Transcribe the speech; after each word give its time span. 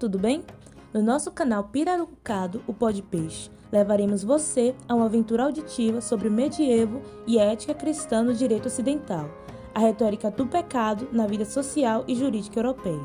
Tudo 0.00 0.18
bem? 0.18 0.42
No 0.94 1.02
nosso 1.02 1.30
canal 1.30 1.64
Pirarucado, 1.64 2.62
o 2.66 2.72
Pó 2.72 2.90
de 2.90 3.02
Peixe, 3.02 3.50
levaremos 3.70 4.24
você 4.24 4.74
a 4.88 4.94
uma 4.94 5.04
aventura 5.04 5.44
auditiva 5.44 6.00
sobre 6.00 6.26
o 6.26 6.30
medievo 6.30 7.02
e 7.26 7.38
a 7.38 7.44
ética 7.44 7.74
cristã 7.74 8.22
no 8.22 8.32
direito 8.32 8.64
ocidental, 8.64 9.28
a 9.74 9.80
retórica 9.80 10.30
do 10.30 10.46
pecado 10.46 11.06
na 11.12 11.26
vida 11.26 11.44
social 11.44 12.02
e 12.08 12.14
jurídica 12.14 12.58
europeia. 12.58 13.04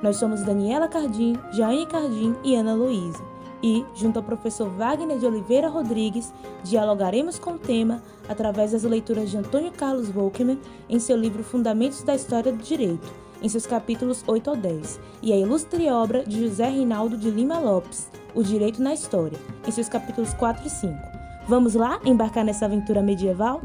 Nós 0.00 0.18
somos 0.18 0.44
Daniela 0.44 0.86
Cardim, 0.86 1.36
Jaine 1.50 1.84
Cardim 1.84 2.36
e 2.44 2.54
Ana 2.54 2.74
Luísa. 2.74 3.24
E, 3.60 3.84
junto 3.96 4.20
ao 4.20 4.22
professor 4.22 4.68
Wagner 4.68 5.18
de 5.18 5.26
Oliveira 5.26 5.68
Rodrigues, 5.68 6.32
dialogaremos 6.62 7.40
com 7.40 7.54
o 7.54 7.58
tema 7.58 8.00
através 8.28 8.70
das 8.70 8.84
leituras 8.84 9.30
de 9.30 9.36
Antônio 9.36 9.72
Carlos 9.72 10.08
Volkmann 10.08 10.60
em 10.88 11.00
seu 11.00 11.16
livro 11.16 11.42
Fundamentos 11.42 12.04
da 12.04 12.14
História 12.14 12.52
do 12.52 12.62
Direito, 12.62 13.25
em 13.42 13.48
seus 13.48 13.66
capítulos 13.66 14.24
8 14.26 14.50
ao 14.50 14.56
10, 14.56 15.00
e 15.22 15.32
a 15.32 15.36
ilustre 15.36 15.88
obra 15.90 16.24
de 16.24 16.40
José 16.40 16.68
Reinaldo 16.68 17.16
de 17.16 17.30
Lima 17.30 17.58
Lopes, 17.58 18.08
O 18.34 18.42
Direito 18.42 18.82
na 18.82 18.94
História, 18.94 19.38
em 19.66 19.70
seus 19.70 19.88
capítulos 19.88 20.34
4 20.34 20.66
e 20.66 20.70
5. 20.70 20.94
Vamos 21.48 21.74
lá 21.74 22.00
embarcar 22.04 22.44
nessa 22.44 22.64
aventura 22.64 23.02
medieval? 23.02 23.62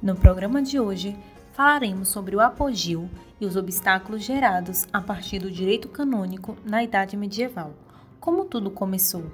No 0.00 0.14
programa 0.14 0.62
de 0.62 0.80
hoje, 0.80 1.14
falaremos 1.58 2.10
sobre 2.10 2.36
o 2.36 2.40
apogeu 2.40 3.10
e 3.40 3.44
os 3.44 3.56
obstáculos 3.56 4.22
gerados 4.22 4.86
a 4.92 5.00
partir 5.00 5.40
do 5.40 5.50
direito 5.50 5.88
canônico 5.88 6.56
na 6.64 6.84
Idade 6.84 7.16
Medieval. 7.16 7.74
Como 8.20 8.44
tudo 8.44 8.70
começou? 8.70 9.24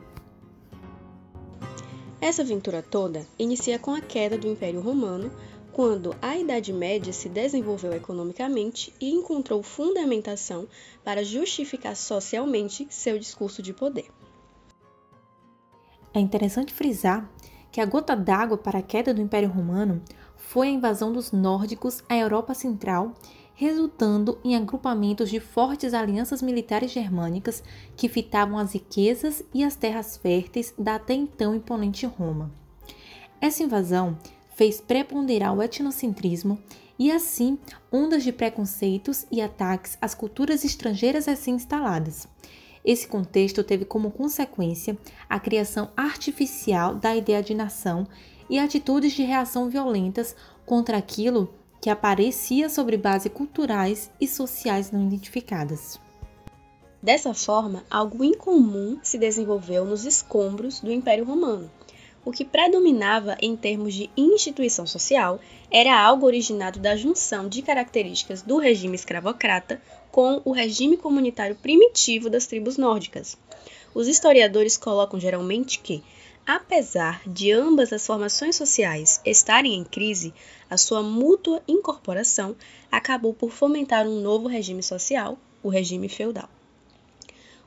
Essa 2.22 2.40
aventura 2.40 2.82
toda 2.82 3.26
inicia 3.38 3.78
com 3.78 3.90
a 3.90 4.00
queda 4.00 4.38
do 4.38 4.48
Império 4.48 4.80
Romano, 4.80 5.30
quando 5.70 6.16
a 6.22 6.34
Idade 6.34 6.72
Média 6.72 7.12
se 7.12 7.28
desenvolveu 7.28 7.92
economicamente 7.92 8.94
e 8.98 9.10
encontrou 9.10 9.62
fundamentação 9.62 10.66
para 11.04 11.22
justificar 11.22 11.94
socialmente 11.94 12.86
seu 12.88 13.18
discurso 13.18 13.60
de 13.60 13.74
poder. 13.74 14.08
É 16.14 16.20
interessante 16.20 16.72
frisar 16.72 17.30
que 17.70 17.82
a 17.82 17.84
gota 17.84 18.16
d'água 18.16 18.56
para 18.56 18.78
a 18.78 18.82
queda 18.82 19.12
do 19.12 19.20
Império 19.20 19.50
Romano 19.50 20.00
foi 20.36 20.68
a 20.68 20.70
invasão 20.70 21.12
dos 21.12 21.32
nórdicos 21.32 22.02
à 22.08 22.16
Europa 22.16 22.54
Central, 22.54 23.14
resultando 23.54 24.38
em 24.44 24.56
agrupamentos 24.56 25.30
de 25.30 25.38
fortes 25.38 25.94
alianças 25.94 26.42
militares 26.42 26.90
germânicas 26.90 27.62
que 27.96 28.08
fitavam 28.08 28.58
as 28.58 28.72
riquezas 28.72 29.44
e 29.54 29.62
as 29.62 29.76
terras 29.76 30.16
férteis 30.16 30.74
da 30.78 30.96
até 30.96 31.14
então 31.14 31.54
imponente 31.54 32.04
Roma. 32.06 32.52
Essa 33.40 33.62
invasão 33.62 34.18
fez 34.56 34.80
preponderar 34.80 35.56
o 35.56 35.62
etnocentrismo 35.62 36.58
e, 36.98 37.10
assim, 37.10 37.58
ondas 37.92 38.22
de 38.22 38.32
preconceitos 38.32 39.26
e 39.30 39.40
ataques 39.40 39.98
às 40.00 40.14
culturas 40.14 40.64
estrangeiras 40.64 41.28
assim 41.28 41.52
instaladas. 41.52 42.28
Esse 42.84 43.08
contexto 43.08 43.64
teve 43.64 43.84
como 43.84 44.10
consequência 44.10 44.96
a 45.28 45.40
criação 45.40 45.90
artificial 45.96 46.94
da 46.94 47.16
ideia 47.16 47.42
de 47.42 47.54
nação 47.54 48.06
e 48.48 48.58
atitudes 48.58 49.12
de 49.12 49.22
reação 49.22 49.68
violentas 49.68 50.34
contra 50.66 50.96
aquilo 50.96 51.52
que 51.80 51.90
aparecia 51.90 52.68
sobre 52.68 52.96
bases 52.96 53.30
culturais 53.32 54.10
e 54.20 54.26
sociais 54.26 54.90
não 54.90 55.06
identificadas. 55.06 56.00
Dessa 57.02 57.34
forma, 57.34 57.84
algo 57.90 58.24
incomum 58.24 58.98
se 59.02 59.18
desenvolveu 59.18 59.84
nos 59.84 60.06
escombros 60.06 60.80
do 60.80 60.90
Império 60.90 61.26
Romano. 61.26 61.70
O 62.24 62.32
que 62.32 62.42
predominava 62.42 63.36
em 63.42 63.54
termos 63.54 63.92
de 63.92 64.08
instituição 64.16 64.86
social 64.86 65.38
era 65.70 66.00
algo 66.00 66.24
originado 66.24 66.80
da 66.80 66.96
junção 66.96 67.46
de 67.46 67.60
características 67.60 68.40
do 68.40 68.56
regime 68.56 68.94
escravocrata 68.94 69.82
com 70.10 70.40
o 70.46 70.52
regime 70.52 70.96
comunitário 70.96 71.54
primitivo 71.56 72.30
das 72.30 72.46
tribos 72.46 72.78
nórdicas. 72.78 73.36
Os 73.94 74.08
historiadores 74.08 74.78
colocam 74.78 75.20
geralmente 75.20 75.78
que, 75.78 76.02
apesar 76.46 77.22
de 77.26 77.50
ambas 77.52 77.92
as 77.92 78.06
formações 78.06 78.56
sociais 78.56 79.20
estarem 79.24 79.74
em 79.74 79.84
crise, 79.84 80.34
a 80.68 80.76
sua 80.76 81.02
mútua 81.02 81.62
incorporação 81.66 82.54
acabou 82.90 83.32
por 83.32 83.50
fomentar 83.50 84.06
um 84.06 84.20
novo 84.20 84.48
regime 84.48 84.82
social, 84.82 85.38
o 85.62 85.68
regime 85.68 86.08
feudal. 86.08 86.48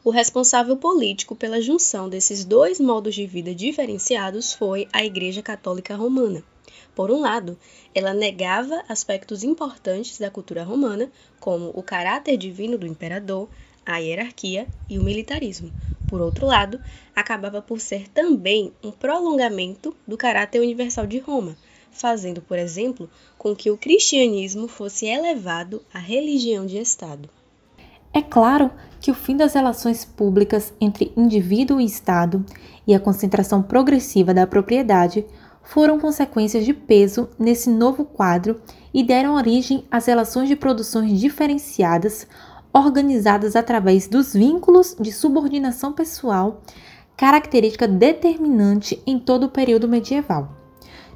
O 0.04 0.10
responsável 0.10 0.78
político 0.78 1.36
pela 1.36 1.62
junção 1.62 2.08
desses 2.08 2.46
dois 2.46 2.80
modos 2.80 3.14
de 3.14 3.26
vida 3.26 3.54
diferenciados 3.54 4.54
foi 4.54 4.88
a 4.94 5.04
Igreja 5.04 5.42
Católica 5.42 5.96
Romana. 5.96 6.44
Por 6.96 7.12
um 7.12 7.20
lado, 7.20 7.58
ela 7.94 8.14
negava 8.14 8.84
aspectos 8.88 9.44
importantes 9.44 10.18
da 10.18 10.32
cultura 10.32 10.64
romana, 10.64 11.12
como 11.40 11.72
o 11.76 11.84
caráter 11.84 12.38
divino 12.38 12.78
do 12.78 12.88
imperador, 12.88 13.50
a 13.94 13.98
hierarquia 13.98 14.68
e 14.90 15.00
o 15.00 15.04
militarismo. 15.04 15.72
Por 16.08 16.22
outro 16.22 16.46
lado, 16.46 16.80
acabava 17.16 17.62
por 17.62 17.80
ser 17.80 18.08
também 18.10 18.72
um 18.84 18.92
prolongamento 18.92 19.96
do 20.08 20.18
caráter 20.18 20.62
universal 20.62 21.08
de 21.08 21.20
Roma, 21.20 21.58
fazendo, 21.92 22.42
por 22.42 22.58
exemplo, 22.58 23.10
com 23.38 23.56
que 23.56 23.72
o 23.72 23.78
cristianismo 23.78 24.68
fosse 24.68 25.06
elevado 25.06 25.82
à 25.94 26.00
religião 26.00 26.66
de 26.66 26.78
Estado. 26.78 27.30
É 28.14 28.22
claro 28.22 28.72
que 29.00 29.12
o 29.12 29.16
fim 29.16 29.36
das 29.36 29.54
relações 29.54 30.04
públicas 30.04 30.74
entre 30.80 31.12
indivíduo 31.16 31.80
e 31.80 31.86
Estado 31.86 32.46
e 32.86 32.94
a 32.94 33.00
concentração 33.00 33.62
progressiva 33.62 34.34
da 34.34 34.48
propriedade 34.48 35.26
foram 35.62 36.00
consequências 36.00 36.66
de 36.66 36.74
peso 36.74 37.30
nesse 37.38 37.70
novo 37.70 38.06
quadro 38.06 38.62
e 38.94 39.04
deram 39.04 39.36
origem 39.36 39.84
às 39.92 40.06
relações 40.06 40.48
de 40.48 40.56
produções 40.56 41.20
diferenciadas, 41.20 42.26
organizadas 42.74 43.56
através 43.56 44.08
dos 44.08 44.34
vínculos 44.34 44.96
de 45.00 45.12
subordinação 45.12 45.94
pessoal, 45.94 46.62
característica 47.16 47.88
determinante 47.88 49.02
em 49.06 49.18
todo 49.18 49.46
o 49.46 49.50
período 49.50 49.88
medieval. 49.88 50.50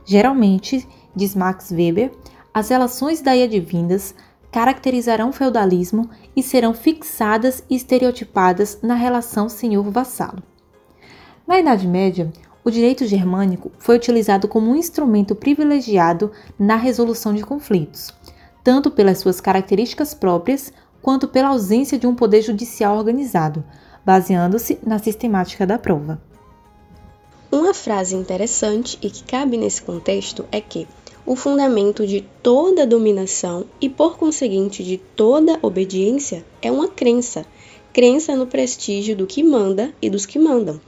Geralmente, 0.06 0.88
diz 1.16 1.36
Max 1.36 1.72
Weber, 1.72 2.12
as 2.54 2.70
relações 2.70 3.22
daí 3.22 3.44
advindas 3.44 4.16
caracterizarão 4.52 5.30
o 5.30 5.34
feudalismo 5.34 6.10
e 6.36 6.44
serão 6.44 6.74
fixadas 6.74 7.64
e 7.70 7.76
estereotipadas 7.76 8.80
na 8.82 8.96
relação 8.96 9.48
senhor-vassalo. 9.48 10.44
Na 11.48 11.60
Idade 11.60 11.88
Média, 11.88 12.32
o 12.64 12.70
direito 12.70 13.06
germânico 13.06 13.72
foi 13.80 13.96
utilizado 13.96 14.48
como 14.48 14.70
um 14.70 14.76
instrumento 14.76 15.34
privilegiado 15.34 16.32
na 16.60 16.76
resolução 16.76 17.34
de 17.34 17.44
conflitos, 17.44 18.14
tanto 18.64 18.92
pelas 18.92 19.20
suas 19.20 19.42
características 19.42 20.14
próprias 20.14 20.72
quanto 21.02 21.28
pela 21.28 21.50
ausência 21.50 21.98
de 21.98 22.08
um 22.08 22.16
poder 22.16 22.42
judicial 22.42 22.98
organizado, 22.98 23.64
baseando-se 24.06 24.80
na 24.86 25.00
sistemática 25.00 25.66
da 25.66 25.78
prova. 25.78 26.22
Uma 27.52 27.74
frase 27.74 28.16
interessante 28.16 28.98
e 29.02 29.10
que 29.10 29.24
cabe 29.24 29.58
nesse 29.58 29.82
contexto 29.82 30.46
é 30.52 30.62
que 30.62 30.88
o 31.26 31.36
fundamento 31.36 32.08
de 32.08 32.22
toda 32.42 32.88
dominação 32.88 33.66
e, 33.80 33.90
por 33.90 34.18
conseguinte, 34.18 34.84
de 34.84 34.98
toda 34.98 35.60
obediência 35.62 36.46
é 36.62 36.72
uma 36.72 36.88
crença, 36.88 37.46
crença 37.94 38.36
no 38.36 38.48
prestígio 38.48 39.16
do 39.16 39.28
que 39.28 39.44
manda 39.44 39.94
e 40.02 40.10
dos 40.10 40.26
que 40.26 40.40
mandam. 40.40 40.80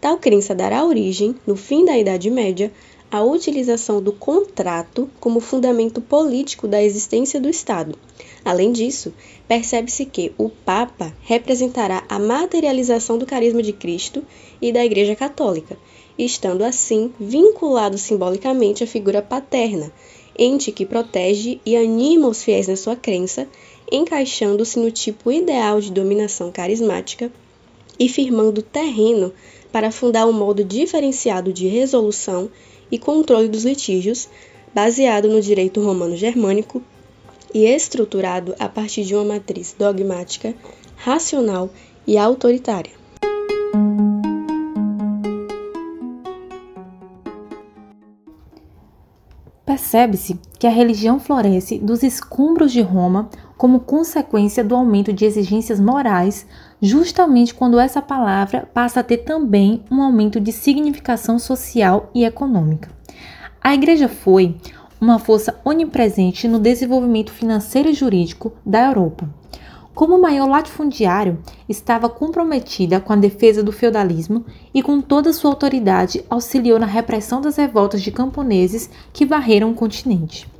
Tal 0.00 0.16
crença 0.16 0.54
dará 0.54 0.84
origem, 0.84 1.34
no 1.46 1.56
fim 1.56 1.84
da 1.84 1.98
Idade 1.98 2.30
Média, 2.30 2.72
à 3.12 3.22
utilização 3.22 4.02
do 4.02 4.10
contrato 4.10 5.10
como 5.20 5.38
fundamento 5.38 6.00
político 6.00 6.66
da 6.66 6.82
existência 6.82 7.38
do 7.38 7.46
Estado. 7.46 7.94
Além 8.42 8.72
disso, 8.72 9.12
percebe-se 9.46 10.06
que 10.06 10.32
o 10.38 10.48
Papa 10.48 11.14
representará 11.20 12.02
a 12.08 12.18
materialização 12.18 13.18
do 13.18 13.26
carisma 13.26 13.62
de 13.62 13.74
Cristo 13.74 14.24
e 14.62 14.72
da 14.72 14.82
Igreja 14.82 15.14
Católica, 15.14 15.76
estando 16.18 16.64
assim 16.64 17.12
vinculado 17.20 17.98
simbolicamente 17.98 18.82
à 18.82 18.86
figura 18.86 19.20
paterna, 19.20 19.92
ente 20.38 20.72
que 20.72 20.86
protege 20.86 21.60
e 21.66 21.76
anima 21.76 22.28
os 22.28 22.42
fiéis 22.42 22.66
na 22.66 22.76
sua 22.76 22.96
crença, 22.96 23.46
encaixando-se 23.92 24.78
no 24.78 24.90
tipo 24.90 25.30
ideal 25.30 25.82
de 25.82 25.92
dominação 25.92 26.50
carismática 26.50 27.30
e 27.98 28.08
firmando 28.08 28.62
terreno 28.62 29.34
para 29.70 29.92
fundar 29.92 30.26
um 30.26 30.32
modo 30.32 30.64
diferenciado 30.64 31.52
de 31.52 31.68
resolução 31.68 32.50
e 32.92 32.98
controle 32.98 33.48
dos 33.48 33.64
litígios, 33.64 34.28
baseado 34.74 35.28
no 35.28 35.40
direito 35.40 35.82
romano 35.82 36.14
germânico 36.14 36.82
e 37.54 37.64
estruturado 37.64 38.54
a 38.58 38.68
partir 38.68 39.04
de 39.04 39.14
uma 39.14 39.24
matriz 39.24 39.74
dogmática, 39.78 40.54
racional 40.96 41.70
e 42.06 42.18
autoritária. 42.18 42.92
Percebe-se 49.64 50.38
que 50.58 50.66
a 50.66 50.70
religião 50.70 51.18
floresce 51.18 51.78
dos 51.78 52.02
escombros 52.02 52.72
de 52.72 52.82
Roma 52.82 53.30
como 53.62 53.78
consequência 53.78 54.64
do 54.64 54.74
aumento 54.74 55.12
de 55.12 55.24
exigências 55.24 55.78
morais, 55.78 56.44
justamente 56.80 57.54
quando 57.54 57.78
essa 57.78 58.02
palavra 58.02 58.68
passa 58.74 58.98
a 58.98 59.02
ter 59.04 59.18
também 59.18 59.84
um 59.88 60.02
aumento 60.02 60.40
de 60.40 60.50
significação 60.50 61.38
social 61.38 62.10
e 62.12 62.24
econômica. 62.24 62.90
A 63.60 63.72
Igreja 63.72 64.08
foi 64.08 64.56
uma 65.00 65.20
força 65.20 65.60
onipresente 65.64 66.48
no 66.48 66.58
desenvolvimento 66.58 67.30
financeiro 67.30 67.88
e 67.88 67.94
jurídico 67.94 68.52
da 68.66 68.84
Europa. 68.84 69.28
Como 69.94 70.20
maior 70.20 70.48
latifundiário, 70.48 71.38
estava 71.68 72.08
comprometida 72.08 72.98
com 72.98 73.12
a 73.12 73.16
defesa 73.16 73.62
do 73.62 73.70
feudalismo 73.70 74.44
e 74.74 74.82
com 74.82 75.00
toda 75.00 75.32
sua 75.32 75.52
autoridade 75.52 76.24
auxiliou 76.28 76.80
na 76.80 76.86
repressão 76.86 77.40
das 77.40 77.58
revoltas 77.58 78.02
de 78.02 78.10
camponeses 78.10 78.90
que 79.12 79.24
varreram 79.24 79.70
o 79.70 79.74
continente. 79.74 80.50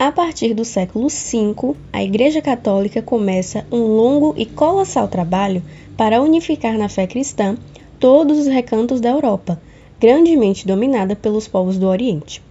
A 0.00 0.10
partir 0.10 0.54
do 0.54 0.64
século 0.64 1.08
V, 1.08 1.76
a 1.92 2.02
Igreja 2.02 2.40
Católica 2.40 3.02
começa 3.02 3.66
um 3.70 3.82
longo 3.82 4.32
e 4.34 4.46
colossal 4.46 5.06
trabalho 5.06 5.62
para 5.94 6.22
unificar 6.22 6.78
na 6.78 6.88
fé 6.88 7.06
cristã 7.06 7.58
todos 7.98 8.38
os 8.38 8.46
recantos 8.46 8.98
da 8.98 9.10
Europa, 9.10 9.60
grandemente 10.00 10.66
dominada 10.66 11.14
pelos 11.14 11.46
povos 11.46 11.76
do 11.76 11.86
Oriente. 11.86 12.42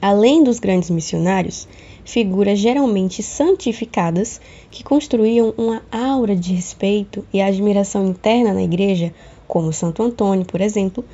Além 0.00 0.42
dos 0.42 0.58
grandes 0.58 0.90
missionários, 0.90 1.68
figuras 2.04 2.58
geralmente 2.58 3.22
santificadas 3.22 4.40
que 4.68 4.82
construíam 4.82 5.54
uma 5.56 5.82
aura 5.88 6.34
de 6.34 6.52
respeito 6.52 7.24
e 7.32 7.40
admiração 7.40 8.08
interna 8.08 8.52
na 8.52 8.62
igreja, 8.64 9.14
como 9.46 9.72
Santo 9.72 10.02
Antônio, 10.02 10.44
por 10.44 10.60
exemplo, 10.60 11.04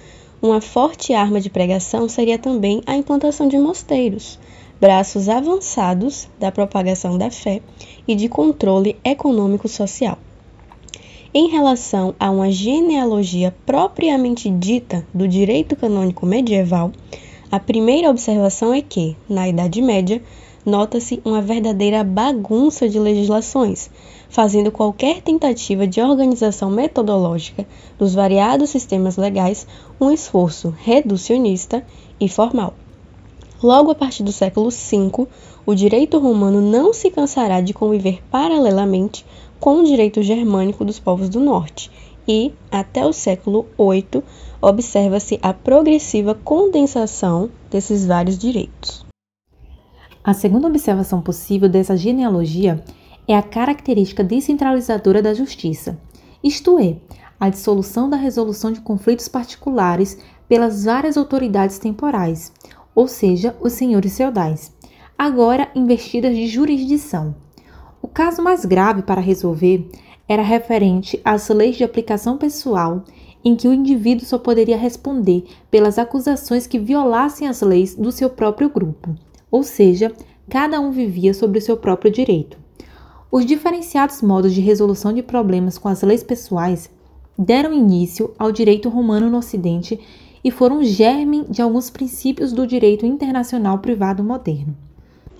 uma 0.41 0.63
forte 0.63 1.13
arma 1.13 1.43
de 1.43 1.51
pregação 1.51 2.09
seria 2.09 2.39
também 2.39 2.81
a 2.87 2.97
implantação 2.97 3.47
de 3.47 3.59
mosteiros, 3.59 4.39
braços 4.81 5.29
avançados 5.29 6.29
da 6.39 6.53
propagação 6.53 7.19
da 7.19 7.31
fé 7.31 7.61
e 8.07 8.15
de 8.15 8.29
controle 8.29 8.97
econômico-social. 9.05 10.19
Em 11.35 11.49
relação 11.49 12.15
a 12.19 12.31
uma 12.31 12.51
genealogia 12.51 13.55
propriamente 13.67 14.49
dita 14.49 15.07
do 15.13 15.29
direito 15.29 15.77
canônico 15.77 16.25
medieval, 16.25 16.91
a 17.51 17.61
primeira 17.61 18.09
observação 18.09 18.73
é 18.73 18.81
que, 18.81 19.17
na 19.29 19.49
Idade 19.49 19.83
Média, 19.83 20.23
nota-se 20.65 21.21
uma 21.25 21.43
verdadeira 21.43 22.05
bagunça 22.05 22.89
de 22.89 22.99
legislações, 22.99 23.91
fazendo 24.29 24.71
qualquer 24.71 25.23
tentativa 25.23 25.87
de 25.87 26.01
organização 26.01 26.71
metodológica 26.71 27.67
dos 27.99 28.15
variados 28.15 28.71
sistemas 28.71 29.17
legais 29.17 29.67
um 30.01 30.11
esforço 30.11 30.75
reducionista 30.79 31.85
e 32.21 32.29
formal. 32.29 32.75
Logo 33.63 33.91
a 33.91 33.95
partir 33.95 34.23
do 34.23 34.31
século 34.31 34.71
V, 34.71 35.27
o 35.67 35.75
direito 35.75 36.19
romano 36.19 36.61
não 36.61 36.93
se 36.93 37.11
cansará 37.11 37.61
de 37.61 37.75
conviver 37.75 38.23
paralelamente 38.31 39.27
com 39.59 39.81
o 39.81 39.85
direito 39.85 40.23
germânico 40.23 40.85
dos 40.85 41.01
povos 41.01 41.29
do 41.29 41.41
norte, 41.41 41.91
e, 42.27 42.53
até 42.71 43.05
o 43.05 43.13
século 43.13 43.67
VIII, 43.77 44.23
observa-se 44.61 45.41
a 45.43 45.53
progressiva 45.53 46.35
condensação 46.35 47.51
desses 47.71 48.07
vários 48.07 48.39
direitos. 48.39 49.05
A 50.23 50.35
segunda 50.35 50.69
observação 50.69 51.21
possível 51.21 51.69
dessa 51.69 51.97
genealogia 51.97 52.85
é 53.27 53.35
a 53.35 53.43
característica 53.43 54.23
descentralizadora 54.23 55.21
da 55.21 55.35
justiça, 55.35 55.99
isto 56.45 56.79
é, 56.79 56.97
a 57.41 57.49
dissolução 57.49 58.09
da 58.09 58.17
resolução 58.17 58.71
de 58.71 58.81
conflitos 58.81 59.27
particulares 59.27 60.19
pelas 60.49 60.85
várias 60.85 61.17
autoridades 61.17 61.79
temporais, 61.79 62.53
ou 62.99 63.07
seja, 63.07 63.55
os 63.61 63.75
senhores 63.75 64.17
feudais, 64.17 64.73
agora 65.17 65.71
investidas 65.73 66.35
de 66.35 66.49
jurisdição. 66.49 67.33
O 68.03 68.09
caso 68.09 68.43
mais 68.43 68.65
grave 68.65 69.03
para 69.03 69.21
resolver 69.21 69.89
era 70.29 70.43
referente 70.43 71.21
às 71.25 71.49
leis 71.49 71.77
de 71.77 71.85
aplicação 71.85 72.37
pessoal, 72.37 73.05
em 73.45 73.55
que 73.55 73.69
o 73.69 73.73
indivíduo 73.73 74.27
só 74.27 74.37
poderia 74.37 74.77
responder 74.77 75.45
pelas 75.71 75.97
acusações 75.97 76.67
que 76.67 76.77
violassem 76.77 77.47
as 77.47 77.61
leis 77.63 77.95
do 77.95 78.11
seu 78.11 78.29
próprio 78.29 78.69
grupo, 78.69 79.15
ou 79.49 79.63
seja, 79.63 80.13
cada 80.51 80.81
um 80.81 80.91
vivia 80.91 81.33
sobre 81.33 81.61
o 81.61 81.63
seu 81.63 81.77
próprio 81.77 82.11
direito. 82.11 82.59
Os 83.31 83.47
diferenciados 83.47 84.23
modos 84.23 84.53
de 84.53 84.61
resolução 84.61 85.13
de 85.13 85.23
problemas 85.23 85.79
com 85.79 85.87
as 85.89 86.03
leis 86.03 86.25
pessoais 86.25 86.91
deram 87.39 87.73
início 87.73 88.35
ao 88.37 88.51
direito 88.51 88.89
romano 88.89 89.31
no 89.31 89.39
Ocidente 89.39 90.01
e 90.49 90.51
foram 90.51 90.83
germe 90.83 91.45
de 91.47 91.61
alguns 91.61 91.91
princípios 91.91 92.55
do 92.55 92.67
direito 92.67 93.05
internacional 93.05 93.81
privado 93.81 94.25
moderno. 94.25 94.75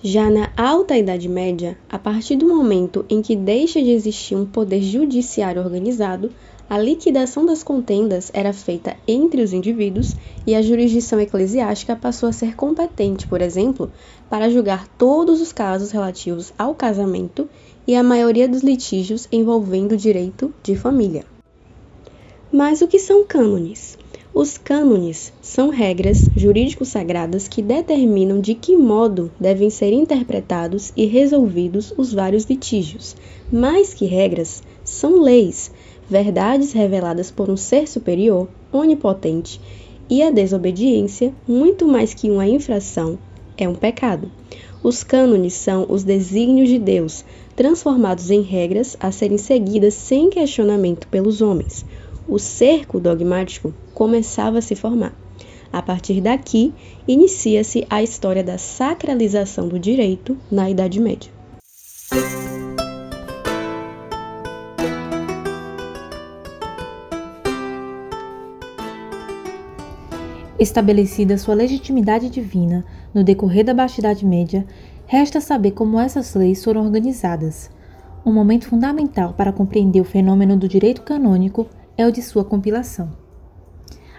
Já 0.03 0.29
na 0.29 0.51
Alta 0.55 0.95
Idade 0.95 1.27
Média, 1.27 1.75
a 1.89 1.97
partir 1.97 2.35
do 2.35 2.47
momento 2.47 3.03
em 3.09 3.19
que 3.19 3.35
deixa 3.35 3.81
de 3.81 3.89
existir 3.89 4.35
um 4.35 4.45
poder 4.45 4.83
judiciário 4.83 5.63
organizado, 5.63 6.29
a 6.69 6.77
liquidação 6.77 7.43
das 7.43 7.63
contendas 7.63 8.29
era 8.35 8.53
feita 8.53 8.95
entre 9.07 9.41
os 9.41 9.51
indivíduos 9.51 10.15
e 10.45 10.53
a 10.53 10.61
jurisdição 10.61 11.19
eclesiástica 11.19 11.95
passou 11.95 12.29
a 12.29 12.31
ser 12.31 12.55
competente, 12.55 13.27
por 13.27 13.41
exemplo, 13.41 13.91
para 14.29 14.47
julgar 14.47 14.87
todos 14.89 15.41
os 15.41 15.51
casos 15.51 15.89
relativos 15.89 16.53
ao 16.55 16.75
casamento 16.75 17.49
e 17.87 17.95
a 17.95 18.03
maioria 18.03 18.47
dos 18.47 18.61
litígios 18.61 19.27
envolvendo 19.31 19.93
o 19.93 19.97
direito 19.97 20.53
de 20.61 20.75
família. 20.75 21.25
Mas 22.51 22.83
o 22.83 22.87
que 22.87 22.99
são 22.99 23.25
cânones? 23.25 23.97
Os 24.31 24.59
cânones 24.59 25.33
são 25.41 25.69
regras 25.69 26.29
jurídico-sagradas 26.35 27.47
que 27.47 27.63
determinam 27.63 28.39
de 28.39 28.53
que 28.53 28.77
modo 28.77 29.31
devem 29.39 29.71
ser 29.71 29.91
interpretados 29.91 30.93
e 30.95 31.07
resolvidos 31.07 31.91
os 31.97 32.13
vários 32.13 32.45
litígios. 32.45 33.15
Mais 33.51 33.91
que 33.91 34.05
regras, 34.05 34.61
são 34.83 35.19
leis, 35.19 35.71
verdades 36.07 36.73
reveladas 36.73 37.31
por 37.31 37.49
um 37.49 37.57
ser 37.57 37.87
superior, 37.87 38.47
onipotente, 38.71 39.59
e 40.07 40.21
a 40.21 40.29
desobediência, 40.29 41.33
muito 41.47 41.87
mais 41.87 42.13
que 42.13 42.29
uma 42.29 42.47
infração, 42.47 43.17
é 43.57 43.67
um 43.67 43.75
pecado. 43.75 44.31
Os 44.83 45.03
cânones 45.03 45.53
são 45.53 45.87
os 45.89 46.03
desígnios 46.03 46.69
de 46.69 46.77
Deus, 46.77 47.25
transformados 47.55 48.29
em 48.29 48.41
regras 48.41 48.95
a 48.99 49.11
serem 49.11 49.39
seguidas 49.39 49.95
sem 49.95 50.29
questionamento 50.29 51.07
pelos 51.07 51.41
homens 51.41 51.83
o 52.29 52.37
cerco 52.37 52.99
dogmático 52.99 53.73
começava 53.93 54.59
a 54.59 54.61
se 54.61 54.75
formar. 54.75 55.13
A 55.73 55.81
partir 55.81 56.21
daqui, 56.21 56.73
inicia-se 57.07 57.85
a 57.89 58.01
história 58.03 58.43
da 58.43 58.57
sacralização 58.57 59.67
do 59.67 59.79
direito 59.79 60.37
na 60.51 60.69
Idade 60.69 60.99
Média. 60.99 61.31
Estabelecida 70.59 71.37
sua 71.37 71.55
legitimidade 71.55 72.29
divina 72.29 72.85
no 73.13 73.23
decorrer 73.23 73.63
da 73.63 73.73
Baixa 73.73 74.01
Idade 74.01 74.25
Média, 74.25 74.65
resta 75.05 75.39
saber 75.39 75.71
como 75.71 75.99
essas 75.99 76.35
leis 76.35 76.63
foram 76.63 76.83
organizadas. 76.83 77.71
Um 78.25 78.33
momento 78.33 78.67
fundamental 78.67 79.33
para 79.33 79.53
compreender 79.53 80.01
o 80.01 80.03
fenômeno 80.05 80.57
do 80.57 80.67
direito 80.67 81.01
canônico 81.01 81.67
é 81.99 82.07
o 82.07 82.11
de 82.13 82.21
sua 82.21 82.45
compilação. 82.45 83.09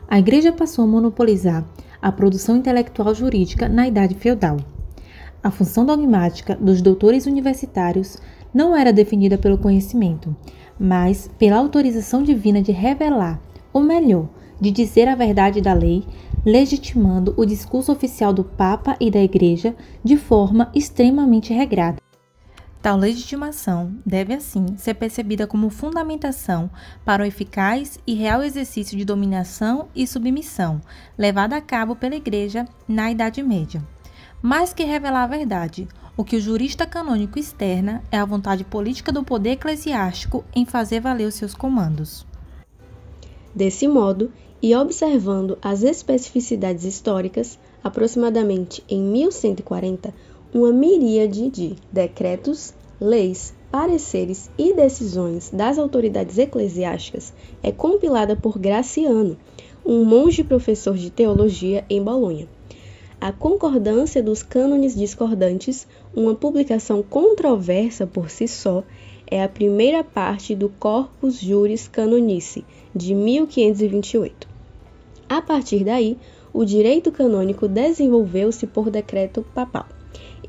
A 0.06 0.18
Igreja 0.18 0.52
passou 0.52 0.84
a 0.84 0.86
monopolizar 0.86 1.64
a 2.02 2.12
produção 2.12 2.58
intelectual 2.58 3.14
jurídica 3.14 3.70
na 3.70 3.88
Idade 3.88 4.14
Feudal. 4.16 4.58
A 5.42 5.50
função 5.50 5.86
dogmática 5.86 6.54
dos 6.54 6.82
doutores 6.82 7.24
universitários 7.24 8.18
não 8.52 8.76
era 8.76 8.92
definida 8.92 9.38
pelo 9.38 9.56
conhecimento, 9.56 10.36
mas 10.78 11.30
pela 11.38 11.56
autorização 11.56 12.22
divina 12.22 12.60
de 12.60 12.70
revelar, 12.70 13.40
ou 13.72 13.82
melhor, 13.82 14.28
de 14.60 14.70
dizer 14.70 15.08
a 15.08 15.14
verdade 15.14 15.62
da 15.62 15.72
lei, 15.72 16.04
legitimando 16.44 17.32
o 17.34 17.46
discurso 17.46 17.90
oficial 17.90 18.30
do 18.30 18.44
Papa 18.44 18.94
e 19.00 19.10
da 19.10 19.22
Igreja 19.22 19.74
de 20.04 20.18
forma 20.18 20.70
extremamente 20.74 21.54
regrada. 21.54 22.09
Tal 22.82 22.96
legitimação 22.96 23.94
deve, 24.06 24.32
assim, 24.32 24.74
ser 24.78 24.94
percebida 24.94 25.46
como 25.46 25.68
fundamentação 25.68 26.70
para 27.04 27.22
o 27.22 27.26
eficaz 27.26 27.98
e 28.06 28.14
real 28.14 28.42
exercício 28.42 28.96
de 28.96 29.04
dominação 29.04 29.88
e 29.94 30.06
submissão 30.06 30.80
levado 31.16 31.52
a 31.52 31.60
cabo 31.60 31.94
pela 31.94 32.16
Igreja 32.16 32.66
na 32.88 33.10
Idade 33.10 33.42
Média. 33.42 33.86
Mais 34.40 34.72
que 34.72 34.82
revelar 34.82 35.24
a 35.24 35.26
verdade, 35.26 35.86
o 36.16 36.24
que 36.24 36.36
o 36.36 36.40
jurista 36.40 36.86
canônico 36.86 37.38
externa 37.38 38.02
é 38.10 38.16
a 38.16 38.24
vontade 38.24 38.64
política 38.64 39.12
do 39.12 39.22
poder 39.22 39.50
eclesiástico 39.50 40.42
em 40.54 40.64
fazer 40.64 41.00
valer 41.00 41.26
os 41.26 41.34
seus 41.34 41.54
comandos. 41.54 42.26
Desse 43.54 43.86
modo, 43.86 44.32
e 44.62 44.74
observando 44.74 45.58
as 45.60 45.82
especificidades 45.82 46.84
históricas, 46.84 47.58
aproximadamente 47.82 48.82
em 48.88 49.02
1140, 49.02 50.14
uma 50.52 50.72
miríade 50.72 51.48
de 51.48 51.76
decretos, 51.92 52.74
leis, 53.00 53.54
pareceres 53.70 54.50
e 54.58 54.74
decisões 54.74 55.48
das 55.50 55.78
autoridades 55.78 56.38
eclesiásticas 56.38 57.32
é 57.62 57.70
compilada 57.70 58.34
por 58.34 58.58
Graciano, 58.58 59.36
um 59.86 60.04
monge 60.04 60.42
professor 60.42 60.96
de 60.96 61.08
teologia 61.08 61.84
em 61.88 62.02
Bolonha. 62.02 62.48
A 63.20 63.30
Concordância 63.30 64.22
dos 64.22 64.42
Cânones 64.42 64.96
Discordantes, 64.96 65.86
uma 66.14 66.34
publicação 66.34 67.02
controversa 67.02 68.06
por 68.06 68.28
si 68.28 68.48
só, 68.48 68.82
é 69.30 69.44
a 69.44 69.48
primeira 69.48 70.02
parte 70.02 70.56
do 70.56 70.68
Corpus 70.68 71.38
Juris 71.38 71.86
Canonici, 71.86 72.64
de 72.94 73.14
1528. 73.14 74.48
A 75.28 75.40
partir 75.40 75.84
daí, 75.84 76.18
o 76.52 76.64
direito 76.64 77.12
canônico 77.12 77.68
desenvolveu-se 77.68 78.66
por 78.66 78.90
decreto 78.90 79.46
papal, 79.54 79.86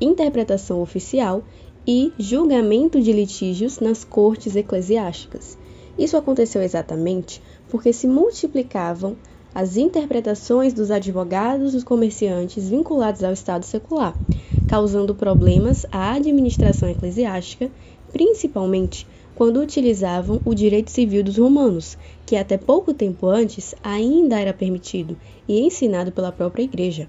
interpretação 0.04 0.80
oficial 0.80 1.42
e 1.86 2.12
julgamento 2.18 3.00
de 3.00 3.12
litígios 3.12 3.80
nas 3.80 4.04
cortes 4.04 4.56
eclesiásticas. 4.56 5.56
Isso 5.98 6.16
aconteceu 6.16 6.62
exatamente 6.62 7.42
porque 7.68 7.92
se 7.92 8.06
multiplicavam 8.06 9.16
as 9.54 9.76
interpretações 9.76 10.72
dos 10.72 10.90
advogados 10.90 11.72
dos 11.72 11.84
comerciantes 11.84 12.68
vinculados 12.68 13.22
ao 13.22 13.32
Estado 13.32 13.64
secular, 13.64 14.18
causando 14.66 15.14
problemas 15.14 15.84
à 15.92 16.14
administração 16.14 16.88
eclesiástica, 16.88 17.70
principalmente 18.10 19.06
quando 19.34 19.60
utilizavam 19.60 20.40
o 20.44 20.54
direito 20.54 20.90
civil 20.90 21.22
dos 21.22 21.36
romanos, 21.36 21.98
que 22.24 22.36
até 22.36 22.56
pouco 22.56 22.94
tempo 22.94 23.26
antes 23.26 23.74
ainda 23.82 24.40
era 24.40 24.52
permitido 24.52 25.16
e 25.46 25.60
ensinado 25.60 26.12
pela 26.12 26.32
própria 26.32 26.62
Igreja. 26.62 27.08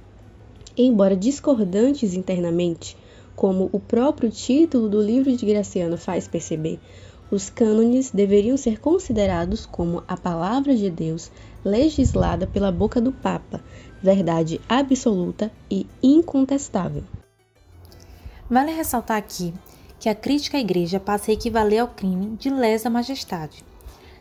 Embora 0.75 1.15
discordantes 1.15 2.15
internamente, 2.15 2.97
como 3.35 3.69
o 3.71 3.79
próprio 3.79 4.31
título 4.31 4.89
do 4.89 5.01
livro 5.01 5.35
de 5.35 5.45
Graciano 5.45 5.97
faz 5.97 6.27
perceber, 6.27 6.79
os 7.29 7.49
cânones 7.49 8.11
deveriam 8.11 8.57
ser 8.57 8.79
considerados 8.79 9.65
como 9.65 10.03
a 10.07 10.17
palavra 10.17 10.75
de 10.75 10.89
Deus 10.89 11.31
legislada 11.63 12.47
pela 12.47 12.71
boca 12.71 12.99
do 12.99 13.11
Papa, 13.11 13.63
verdade 14.01 14.59
absoluta 14.67 15.51
e 15.69 15.85
incontestável. 16.01 17.03
Vale 18.49 18.71
ressaltar 18.71 19.17
aqui 19.17 19.53
que 19.99 20.09
a 20.09 20.15
crítica 20.15 20.57
à 20.57 20.61
Igreja 20.61 20.99
passa 20.99 21.31
a 21.31 21.33
equivaler 21.33 21.79
ao 21.79 21.87
crime 21.87 22.35
de 22.37 22.49
lesa 22.49 22.89
majestade. 22.89 23.63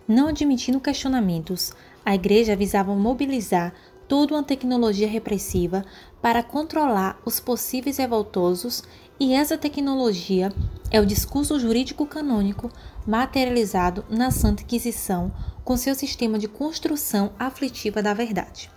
Não 0.07 0.29
admitindo 0.29 0.81
questionamentos, 0.81 1.73
a 2.05 2.15
Igreja 2.15 2.57
visava 2.57 2.95
mobilizar 2.95 3.75
toda 4.09 4.35
uma 4.35 4.43
tecnologia 4.43 5.09
repressiva 5.09 5.85
para 6.21 6.43
controlar 6.43 7.21
os 7.25 7.41
possíveis 7.41 7.97
revoltosos, 7.99 8.83
e 9.19 9.35
essa 9.35 9.57
tecnologia 9.57 10.53
é 10.91 11.01
o 11.01 11.07
discurso 11.07 11.59
jurídico 11.59 12.05
canônico 12.07 12.71
materializado 13.07 14.05
na 14.09 14.31
Santa 14.31 14.63
Inquisição 14.63 15.33
com 15.65 15.77
seu 15.77 15.95
sistema 15.95 16.39
de 16.39 16.49
construção 16.49 17.33
aflitiva 17.39 18.03
da 18.03 18.13
verdade. 18.13 18.71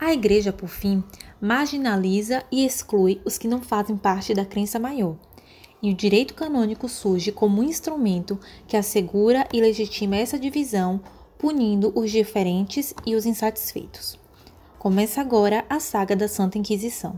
A 0.00 0.12
Igreja, 0.12 0.52
por 0.52 0.68
fim, 0.68 1.02
marginaliza 1.40 2.44
e 2.50 2.64
exclui 2.64 3.20
os 3.24 3.38
que 3.38 3.46
não 3.46 3.62
fazem 3.62 3.96
parte 3.96 4.34
da 4.34 4.44
crença 4.44 4.78
maior, 4.78 5.16
e 5.82 5.90
o 5.90 5.94
direito 5.94 6.34
canônico 6.34 6.88
surge 6.88 7.32
como 7.32 7.60
um 7.60 7.64
instrumento 7.64 8.38
que 8.66 8.76
assegura 8.76 9.46
e 9.52 9.60
legitima 9.60 10.16
essa 10.16 10.38
divisão, 10.38 11.00
punindo 11.38 11.92
os 11.94 12.10
diferentes 12.10 12.94
e 13.04 13.16
os 13.16 13.26
insatisfeitos. 13.26 14.21
Começa 14.82 15.20
agora 15.20 15.64
a 15.70 15.78
saga 15.78 16.16
da 16.16 16.26
Santa 16.26 16.58
Inquisição. 16.58 17.14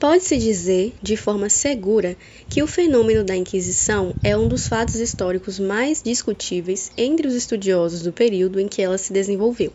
Pode-se 0.00 0.38
dizer, 0.38 0.94
de 1.02 1.18
forma 1.18 1.50
segura, 1.50 2.16
que 2.48 2.62
o 2.62 2.66
fenômeno 2.66 3.22
da 3.22 3.36
Inquisição 3.36 4.14
é 4.24 4.34
um 4.34 4.48
dos 4.48 4.66
fatos 4.66 4.94
históricos 4.94 5.58
mais 5.58 6.02
discutíveis 6.02 6.90
entre 6.96 7.28
os 7.28 7.34
estudiosos 7.34 8.00
do 8.00 8.10
período 8.10 8.58
em 8.58 8.66
que 8.66 8.80
ela 8.80 8.96
se 8.96 9.12
desenvolveu. 9.12 9.70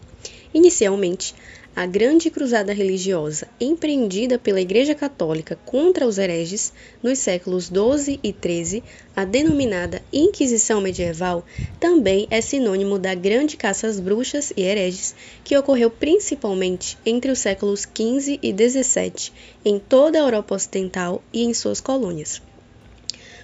Inicialmente, 0.55 1.35
a 1.75 1.87
grande 1.87 2.29
cruzada 2.29 2.71
religiosa 2.71 3.47
empreendida 3.59 4.37
pela 4.37 4.61
Igreja 4.61 4.93
Católica 4.93 5.57
contra 5.65 6.05
os 6.05 6.19
hereges 6.19 6.71
nos 7.01 7.17
séculos 7.17 7.65
XII 7.65 8.19
e 8.23 8.31
XIII, 8.31 8.83
a 9.15 9.25
denominada 9.25 9.99
Inquisição 10.13 10.79
Medieval, 10.79 11.43
também 11.79 12.27
é 12.29 12.41
sinônimo 12.41 12.99
da 12.99 13.15
grande 13.15 13.57
caça 13.57 13.87
às 13.87 13.99
bruxas 13.99 14.53
e 14.55 14.61
hereges 14.61 15.15
que 15.43 15.57
ocorreu 15.57 15.89
principalmente 15.89 16.95
entre 17.03 17.31
os 17.31 17.39
séculos 17.39 17.81
XV 17.81 18.39
e 18.43 18.53
XVII 18.53 19.31
em 19.65 19.79
toda 19.79 20.19
a 20.19 20.21
Europa 20.21 20.53
Ocidental 20.53 21.23
e 21.33 21.43
em 21.43 21.55
suas 21.55 21.81
colônias. 21.81 22.39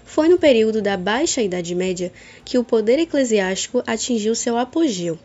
Foi 0.05 0.27
no 0.27 0.37
período 0.37 0.83
da 0.83 0.95
Baixa 0.95 1.41
Idade 1.41 1.73
Média 1.73 2.11
que 2.45 2.59
o 2.59 2.63
poder 2.63 2.99
eclesiástico 2.99 3.83
atingiu 3.87 4.35
seu 4.35 4.55
apogeu 4.55 5.17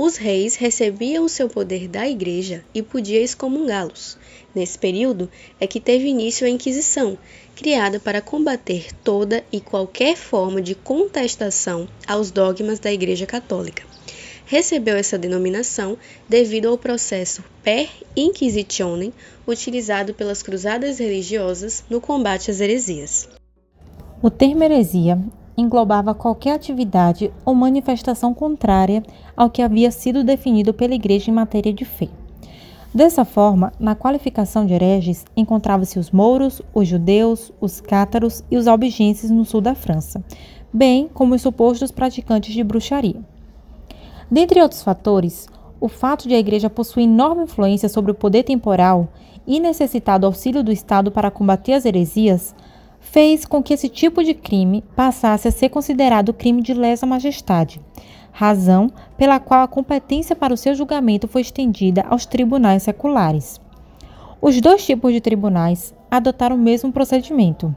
os 0.00 0.16
reis 0.16 0.54
recebiam 0.54 1.24
o 1.24 1.28
seu 1.28 1.48
poder 1.48 1.88
da 1.88 2.08
igreja 2.08 2.64
e 2.72 2.80
podia 2.80 3.20
excomungá-los. 3.20 4.16
Nesse 4.54 4.78
período 4.78 5.28
é 5.58 5.66
que 5.66 5.80
teve 5.80 6.06
início 6.06 6.46
a 6.46 6.48
Inquisição, 6.48 7.18
criada 7.56 7.98
para 7.98 8.20
combater 8.20 8.94
toda 9.02 9.42
e 9.50 9.60
qualquer 9.60 10.16
forma 10.16 10.62
de 10.62 10.76
contestação 10.76 11.88
aos 12.06 12.30
dogmas 12.30 12.78
da 12.78 12.92
Igreja 12.92 13.26
Católica. 13.26 13.82
Recebeu 14.46 14.96
essa 14.96 15.18
denominação 15.18 15.98
devido 16.28 16.68
ao 16.68 16.78
processo 16.78 17.42
per 17.64 17.90
inquisitionem 18.16 19.12
utilizado 19.48 20.14
pelas 20.14 20.44
cruzadas 20.44 21.00
religiosas 21.00 21.82
no 21.90 22.00
combate 22.00 22.52
às 22.52 22.60
heresias. 22.60 23.28
O 24.22 24.30
termo 24.30 24.62
heresia 24.62 25.18
englobava 25.58 26.14
qualquer 26.14 26.52
atividade 26.52 27.32
ou 27.44 27.52
manifestação 27.52 28.32
contrária 28.32 29.02
ao 29.36 29.50
que 29.50 29.60
havia 29.60 29.90
sido 29.90 30.22
definido 30.22 30.72
pela 30.72 30.94
Igreja 30.94 31.30
em 31.30 31.34
matéria 31.34 31.72
de 31.72 31.84
fé. 31.84 32.08
Dessa 32.94 33.24
forma, 33.24 33.72
na 33.78 33.94
qualificação 33.94 34.64
de 34.64 34.72
hereges 34.72 35.24
encontravam-se 35.36 35.98
os 35.98 36.10
mouros, 36.10 36.62
os 36.72 36.86
judeus, 36.86 37.52
os 37.60 37.80
cátaros 37.80 38.42
e 38.50 38.56
os 38.56 38.66
albigenses 38.66 39.30
no 39.30 39.44
sul 39.44 39.60
da 39.60 39.74
França, 39.74 40.22
bem 40.72 41.08
como 41.12 41.34
os 41.34 41.42
supostos 41.42 41.90
praticantes 41.90 42.54
de 42.54 42.62
bruxaria. 42.62 43.20
Dentre 44.30 44.62
outros 44.62 44.82
fatores, 44.82 45.48
o 45.80 45.88
fato 45.88 46.28
de 46.28 46.34
a 46.34 46.38
Igreja 46.38 46.70
possuir 46.70 47.04
enorme 47.04 47.44
influência 47.44 47.88
sobre 47.88 48.12
o 48.12 48.14
poder 48.14 48.44
temporal 48.44 49.08
e 49.46 49.60
necessitar 49.60 50.18
do 50.18 50.26
auxílio 50.26 50.62
do 50.62 50.72
Estado 50.72 51.10
para 51.10 51.30
combater 51.30 51.72
as 51.72 51.84
heresias 51.84 52.54
fez 53.10 53.46
com 53.46 53.62
que 53.62 53.72
esse 53.72 53.88
tipo 53.88 54.22
de 54.22 54.34
crime 54.34 54.84
passasse 54.94 55.48
a 55.48 55.50
ser 55.50 55.70
considerado 55.70 56.34
crime 56.34 56.60
de 56.60 56.74
lesa 56.74 57.06
majestade, 57.06 57.80
razão 58.30 58.90
pela 59.16 59.40
qual 59.40 59.62
a 59.62 59.68
competência 59.68 60.36
para 60.36 60.52
o 60.52 60.56
seu 60.56 60.74
julgamento 60.74 61.26
foi 61.26 61.40
estendida 61.40 62.04
aos 62.08 62.26
tribunais 62.26 62.82
seculares. 62.82 63.60
Os 64.40 64.60
dois 64.60 64.84
tipos 64.84 65.12
de 65.12 65.20
tribunais 65.20 65.94
adotaram 66.10 66.54
o 66.54 66.58
mesmo 66.58 66.92
procedimento. 66.92 67.74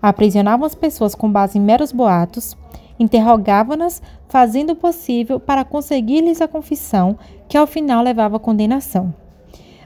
Aprisionavam 0.00 0.64
as 0.64 0.74
pessoas 0.74 1.14
com 1.14 1.30
base 1.30 1.58
em 1.58 1.60
meros 1.60 1.90
boatos, 1.90 2.56
interrogavam-nas, 3.00 4.00
fazendo 4.28 4.70
o 4.70 4.76
possível 4.76 5.40
para 5.40 5.64
conseguir-lhes 5.64 6.40
a 6.40 6.48
confissão, 6.48 7.18
que 7.48 7.58
ao 7.58 7.66
final 7.66 8.02
levava 8.02 8.36
à 8.36 8.40
condenação. 8.40 9.12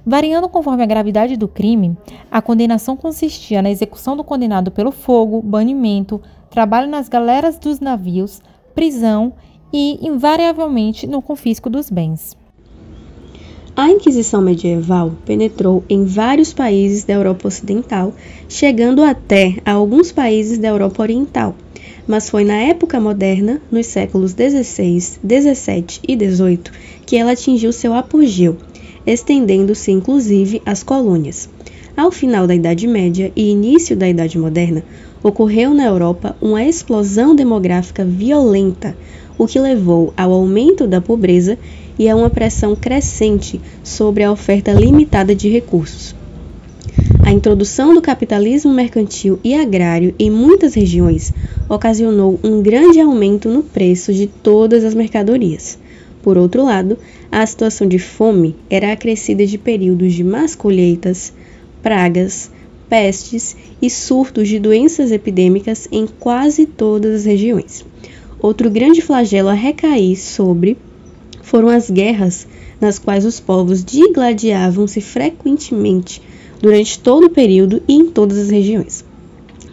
Variando 0.05 0.49
conforme 0.49 0.83
a 0.83 0.87
gravidade 0.87 1.37
do 1.37 1.47
crime, 1.47 1.97
a 2.29 2.43
condenação 2.43 2.97
consistia 2.97 3.63
na 3.63 3.71
execução 3.71 4.17
do 4.17 4.25
condenado 4.25 4.71
pelo 4.73 4.91
fogo, 4.91 5.41
banimento, 5.41 6.21
trabalho 6.51 6.91
nas 6.91 7.09
galeras 7.09 7.57
dos 7.57 7.79
navios, 7.79 8.41
prisão 8.75 9.33
e, 9.73 10.05
invariavelmente, 10.05 11.07
no 11.07 11.23
confisco 11.23 11.71
dos 11.71 11.89
bens. 11.89 12.37
A 13.77 13.89
Inquisição 13.89 14.43
medieval 14.43 15.13
penetrou 15.25 15.85
em 15.89 16.05
vários 16.05 16.53
países 16.53 17.05
da 17.05 17.15
Europa 17.15 17.47
Ocidental, 17.47 18.13
chegando 18.49 19.05
até 19.05 19.59
a 19.65 19.73
alguns 19.73 20.11
países 20.11 20.59
da 20.59 20.69
Europa 20.69 21.01
Oriental. 21.01 21.55
Mas 22.09 22.29
foi 22.29 22.45
na 22.45 22.57
época 22.57 23.01
moderna, 23.01 23.63
nos 23.71 23.87
séculos 23.87 24.33
XVI, 24.33 25.01
XVII 25.01 26.01
e 26.07 26.17
XVIII, 26.17 26.61
que 27.07 27.17
ela 27.17 27.33
atingiu 27.33 27.73
seu 27.73 27.95
apogeu 27.95 28.59
estendendo-se 29.07 29.91
inclusive 29.91 30.63
às 30.65 30.83
colônias. 30.83 31.49
Ao 31.97 32.11
final 32.11 32.47
da 32.47 32.55
Idade 32.55 32.87
Média 32.87 33.31
e 33.37 33.51
início 33.51 33.97
da 33.97 34.09
Idade 34.09 34.39
Moderna, 34.39 34.83
ocorreu 35.23 35.75
na 35.75 35.85
Europa 35.85 36.37
uma 36.41 36.65
explosão 36.65 37.35
demográfica 37.35 38.05
violenta, 38.05 38.97
o 39.37 39.47
que 39.47 39.59
levou 39.59 40.13
ao 40.17 40.33
aumento 40.33 40.87
da 40.87 41.01
pobreza 41.01 41.59
e 41.99 42.09
a 42.09 42.17
uma 42.17 42.31
pressão 42.31 42.75
crescente 42.75 43.61
sobre 43.85 44.25
a 44.25 44.33
oferta 44.33 44.73
limitada 44.73 45.35
de 45.35 45.49
recursos. 45.49 46.15
A 47.25 47.31
introdução 47.31 47.95
do 47.95 48.03
capitalismo 48.03 48.73
mercantil 48.73 49.39
e 49.45 49.55
agrário 49.55 50.15
em 50.19 50.31
muitas 50.31 50.75
regiões 50.75 51.33
ocasionou 51.69 52.39
um 52.43 52.61
grande 52.61 53.01
aumento 53.01 53.49
no 53.49 53.63
preço 53.63 54.13
de 54.13 54.27
todas 54.27 54.85
as 54.85 54.95
mercadorias. 54.95 55.79
Por 56.23 56.39
outro 56.39 56.65
lado, 56.65 56.97
a 57.31 57.45
situação 57.45 57.87
de 57.87 57.99
fome 57.99 58.55
era 58.71 58.93
acrescida 58.93 59.45
de 59.45 59.59
períodos 59.59 60.13
de 60.13 60.23
más 60.23 60.55
colheitas, 60.55 61.33
pragas, 61.83 62.51
pestes 62.89 63.57
e 63.81 63.91
surtos 63.91 64.49
de 64.49 64.61
doenças 64.61 65.11
epidêmicas 65.11 65.89
em 65.91 66.07
quase 66.07 66.65
todas 66.67 67.21
as 67.21 67.25
regiões. 67.25 67.85
Outro 68.39 68.71
grande 68.71 69.03
flagelo 69.03 69.49
a 69.49 69.55
recair 69.55 70.17
sobre 70.17 70.77
foram 71.43 71.69
as 71.69 71.91
guerras 71.91 72.47
nas 72.81 72.99
quais 72.99 73.25
os 73.25 73.41
povos 73.41 73.85
digladiavam-se 73.85 75.01
frequentemente 75.01 76.23
durante 76.61 76.99
todo 76.99 77.27
o 77.27 77.31
período 77.31 77.83
e 77.89 77.95
em 77.95 78.07
todas 78.07 78.39
as 78.39 78.51
regiões. 78.51 79.05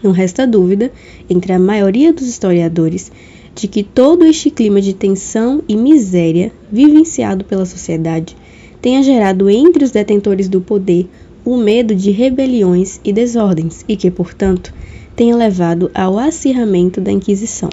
Não 0.01 0.11
resta 0.11 0.47
dúvida, 0.47 0.91
entre 1.29 1.51
a 1.51 1.59
maioria 1.59 2.13
dos 2.13 2.27
historiadores, 2.27 3.11
de 3.59 3.67
que 3.67 3.83
todo 3.83 4.25
este 4.25 4.49
clima 4.49 4.79
de 4.79 4.93
tensão 4.93 5.61
e 5.67 5.75
miséria 5.75 6.51
vivenciado 6.71 7.43
pela 7.43 7.65
sociedade 7.65 8.35
tenha 8.81 9.03
gerado 9.03 9.49
entre 9.49 9.83
os 9.83 9.91
detentores 9.91 10.47
do 10.47 10.61
poder 10.61 11.09
o 11.43 11.57
medo 11.57 11.93
de 11.93 12.11
rebeliões 12.11 12.99
e 13.03 13.11
desordens 13.11 13.83
e 13.87 13.97
que, 13.97 14.09
portanto, 14.09 14.73
tenha 15.15 15.35
levado 15.35 15.91
ao 15.93 16.17
acirramento 16.17 17.01
da 17.01 17.11
Inquisição. 17.11 17.69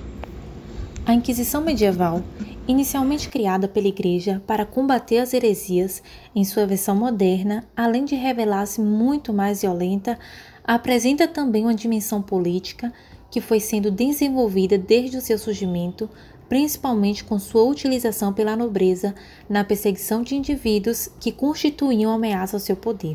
A 1.04 1.14
Inquisição 1.14 1.60
medieval, 1.60 2.22
inicialmente 2.66 3.28
criada 3.28 3.68
pela 3.68 3.86
Igreja 3.86 4.42
para 4.44 4.64
combater 4.64 5.18
as 5.18 5.32
heresias 5.32 6.02
em 6.34 6.44
sua 6.44 6.66
versão 6.66 6.96
moderna, 6.96 7.64
além 7.76 8.04
de 8.04 8.16
revelar-se 8.16 8.80
muito 8.80 9.32
mais 9.32 9.60
violenta, 9.60 10.18
apresenta 10.64 11.28
também 11.28 11.62
uma 11.62 11.74
dimensão 11.74 12.20
política 12.20 12.92
que 13.36 13.40
foi 13.42 13.60
sendo 13.60 13.90
desenvolvida 13.90 14.78
desde 14.78 15.18
o 15.18 15.20
seu 15.20 15.36
surgimento, 15.38 16.08
principalmente 16.48 17.22
com 17.22 17.38
sua 17.38 17.64
utilização 17.64 18.32
pela 18.32 18.56
nobreza 18.56 19.14
na 19.46 19.62
perseguição 19.62 20.22
de 20.22 20.34
indivíduos 20.34 21.10
que 21.20 21.30
constituíam 21.30 22.10
ameaça 22.10 22.56
ao 22.56 22.60
seu 22.60 22.74
poder. 22.74 23.14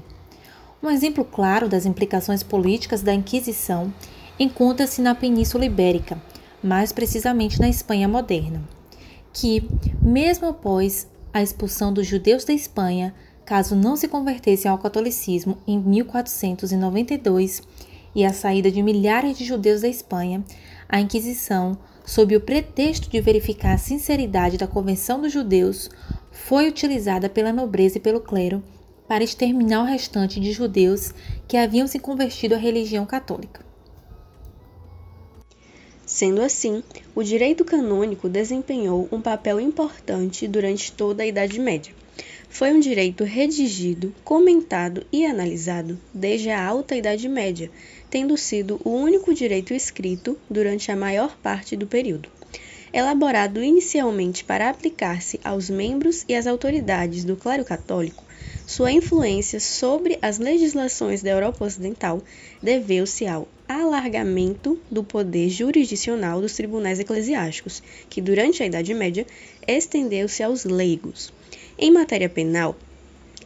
Um 0.84 0.92
exemplo 0.92 1.26
claro 1.26 1.68
das 1.68 1.88
implicações 1.88 2.44
políticas 2.44 3.02
da 3.02 3.12
Inquisição 3.12 3.92
encontra-se 4.38 5.02
na 5.02 5.16
Península 5.16 5.66
Ibérica, 5.66 6.22
mais 6.62 6.92
precisamente 6.92 7.60
na 7.60 7.68
Espanha 7.68 8.08
moderna, 8.08 8.62
que, 9.34 9.68
mesmo 10.00 10.50
após 10.50 11.08
a 11.34 11.42
expulsão 11.42 11.92
dos 11.92 12.06
judeus 12.06 12.46
da 12.46 12.54
Espanha, 12.54 13.12
caso 13.44 13.76
não 13.76 13.96
se 13.96 14.08
convertessem 14.08 14.70
ao 14.70 14.78
catolicismo 14.78 15.58
em 15.66 15.80
1492, 15.80 17.64
e 18.14 18.26
a 18.26 18.34
saída 18.34 18.72
de 18.72 18.82
milhares 18.82 19.38
de 19.38 19.46
judeus 19.46 19.82
da 19.82 19.88
Espanha, 19.88 20.44
a 20.88 21.00
Inquisição, 21.00 21.78
sob 22.06 22.36
o 22.36 22.42
pretexto 22.42 23.10
de 23.10 23.22
verificar 23.22 23.74
a 23.74 23.78
sinceridade 23.78 24.58
da 24.58 24.68
Convenção 24.68 25.22
dos 25.22 25.32
Judeus, 25.32 25.90
foi 26.32 26.68
utilizada 26.68 27.30
pela 27.30 27.54
nobreza 27.54 27.98
e 27.98 28.02
pelo 28.02 28.20
clero 28.20 28.64
para 29.08 29.24
exterminar 29.24 29.82
o 29.82 29.86
restante 29.86 30.40
de 30.40 30.52
judeus 30.52 31.14
que 31.48 31.58
haviam 31.58 31.86
se 31.86 32.00
convertido 32.00 32.56
à 32.56 32.58
religião 32.58 33.06
católica. 33.06 33.66
Sendo 36.06 36.42
assim, 36.42 36.84
o 37.16 37.24
direito 37.24 37.64
canônico 37.64 38.28
desempenhou 38.28 39.08
um 39.12 39.22
papel 39.22 39.60
importante 39.60 40.48
durante 40.48 40.92
toda 40.92 41.24
a 41.24 41.26
Idade 41.26 41.60
Média. 41.60 41.94
Foi 42.50 42.74
um 42.74 42.82
direito 42.82 43.24
redigido, 43.24 44.14
comentado 44.24 45.06
e 45.10 45.26
analisado 45.26 45.98
desde 46.14 46.50
a 46.50 46.62
Alta 46.62 46.98
Idade 46.98 47.30
Média, 47.30 47.72
tendo 48.12 48.38
sido 48.38 48.80
o 48.84 48.92
único 48.92 49.34
direito 49.34 49.74
escrito 49.74 50.38
durante 50.50 50.92
a 50.92 50.96
maior 50.96 51.36
parte 51.38 51.76
do 51.76 51.88
período. 51.88 52.30
Elaborado 52.94 53.64
inicialmente 53.64 54.44
para 54.44 54.70
aplicar-se 54.70 55.40
aos 55.44 55.70
membros 55.70 56.26
e 56.28 56.36
às 56.36 56.46
autoridades 56.46 57.24
do 57.24 57.38
clero 57.38 57.64
católico, 57.64 58.24
sua 58.68 58.92
influência 58.92 59.60
sobre 59.60 60.18
as 60.22 60.40
legislações 60.40 61.22
da 61.22 61.30
Europa 61.30 61.66
Ocidental 61.66 62.22
deveu-se 62.62 63.26
ao 63.26 63.48
alargamento 63.68 64.80
do 64.90 65.04
poder 65.04 65.50
jurisdicional 65.50 66.42
dos 66.42 66.54
tribunais 66.54 67.00
eclesiásticos, 67.00 67.82
que 68.10 68.22
durante 68.22 68.62
a 68.62 68.66
Idade 68.66 68.94
Média 68.94 69.26
estendeu-se 69.68 70.44
aos 70.44 70.66
leigos. 70.66 71.34
Em 71.78 71.92
matéria 71.92 72.30
penal, 72.30 72.76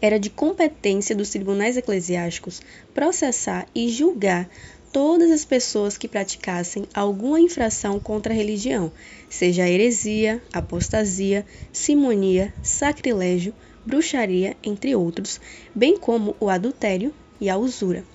era 0.05 0.19
de 0.19 0.29
competência 0.29 1.15
dos 1.15 1.31
tribunais 1.31 1.77
eclesiásticos 1.77 2.61
processar 2.93 3.67
e 3.73 3.89
julgar 3.89 4.47
todas 4.93 5.31
as 5.31 5.43
pessoas 5.43 5.97
que 5.97 6.07
praticassem 6.07 6.87
alguma 6.93 7.41
infração 7.41 7.99
contra 7.99 8.31
a 8.31 8.35
religião, 8.35 8.91
seja 9.27 9.67
heresia, 9.67 10.41
apostasia, 10.53 11.43
simonia, 11.73 12.53
sacrilégio, 12.61 13.53
bruxaria, 13.83 14.55
entre 14.63 14.95
outros, 14.95 15.41
bem 15.73 15.97
como 15.97 16.35
o 16.39 16.49
adultério 16.49 17.11
e 17.41 17.49
a 17.49 17.57
usura. 17.57 18.05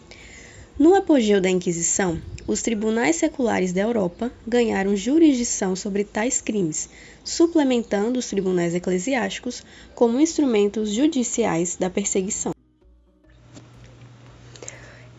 No 0.78 0.94
apogeu 0.94 1.40
da 1.40 1.50
Inquisição, 1.50 2.22
os 2.50 2.62
tribunais 2.62 3.14
seculares 3.14 3.72
da 3.72 3.82
Europa 3.82 4.28
ganharam 4.44 4.96
jurisdição 4.96 5.76
sobre 5.76 6.02
tais 6.02 6.40
crimes, 6.40 6.88
suplementando 7.22 8.18
os 8.18 8.26
tribunais 8.26 8.74
eclesiásticos 8.74 9.62
como 9.94 10.18
instrumentos 10.18 10.90
judiciais 10.90 11.76
da 11.76 11.88
perseguição. 11.88 12.52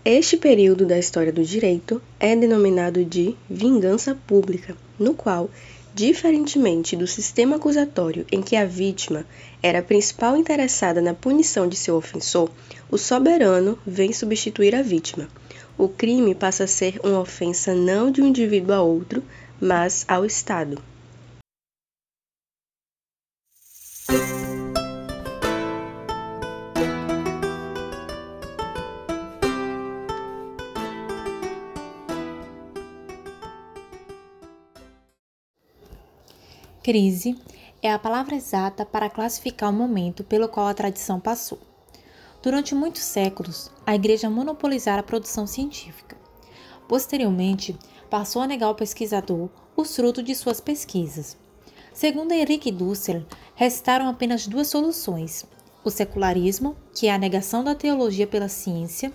Este 0.04 0.36
período 0.36 0.86
da 0.86 1.00
história 1.00 1.32
do 1.32 1.42
direito 1.42 2.02
é 2.20 2.36
denominado 2.36 3.06
de 3.06 3.34
vingança 3.50 4.14
pública, 4.28 4.76
no 5.00 5.14
qual, 5.14 5.50
diferentemente 5.96 6.98
do 6.98 7.08
sistema 7.08 7.56
acusatório 7.56 8.26
em 8.30 8.42
que 8.42 8.58
a 8.58 8.66
vítima 8.66 9.26
era 9.64 9.80
a 9.80 9.84
principal 9.84 10.36
interessada 10.36 11.00
na 11.00 11.14
punição 11.14 11.66
de 11.66 11.78
seu 11.78 11.96
ofensor, 11.96 12.52
o 12.90 12.98
soberano 12.98 13.80
vem 13.88 14.12
substituir 14.12 14.76
a 14.76 14.82
vítima 14.82 15.30
o 15.78 15.88
crime 15.88 16.36
passa 16.36 16.66
a 16.66 16.68
ser 16.68 17.00
uma 17.04 17.20
ofensa 17.20 17.74
não 17.74 18.12
de 18.12 18.22
um 18.22 18.28
indivíduo 18.28 18.74
a 18.74 18.82
outro, 18.82 19.24
mas 19.60 20.06
ao 20.08 20.26
Estado. 20.26 20.82
Crise 36.84 37.40
é 37.82 37.94
a 37.94 38.00
palavra 38.00 38.36
exata 38.36 38.84
para 38.84 39.10
classificar 39.10 39.70
o 39.70 39.74
momento 39.74 40.24
pelo 40.24 40.50
qual 40.50 40.68
a 40.68 40.74
tradição 40.74 41.20
passou. 41.20 41.71
Durante 42.42 42.74
muitos 42.74 43.04
séculos, 43.04 43.70
a 43.86 43.94
Igreja 43.94 44.30
monopolizara 44.30 45.02
a 45.02 45.04
produção 45.04 45.46
científica. 45.46 46.18
Posteriormente, 46.88 47.78
passou 48.10 48.42
a 48.42 48.48
negar 48.48 48.66
ao 48.68 48.76
pesquisador 48.76 49.48
os 49.76 49.96
frutos 49.96 50.24
de 50.24 50.34
suas 50.34 50.60
pesquisas. 50.60 51.38
Segundo 51.94 52.32
Henrique 52.32 52.72
Dussel, 52.72 53.26
restaram 53.54 54.10
apenas 54.10 54.48
duas 54.48 54.68
soluções: 54.68 55.46
o 55.84 55.92
secularismo, 55.92 56.76
que 56.96 57.08
é 57.08 57.14
a 57.14 57.18
negação 57.18 57.64
da 57.64 57.76
teologia 57.76 58.26
pela 58.26 58.50
ciência, 58.50 59.14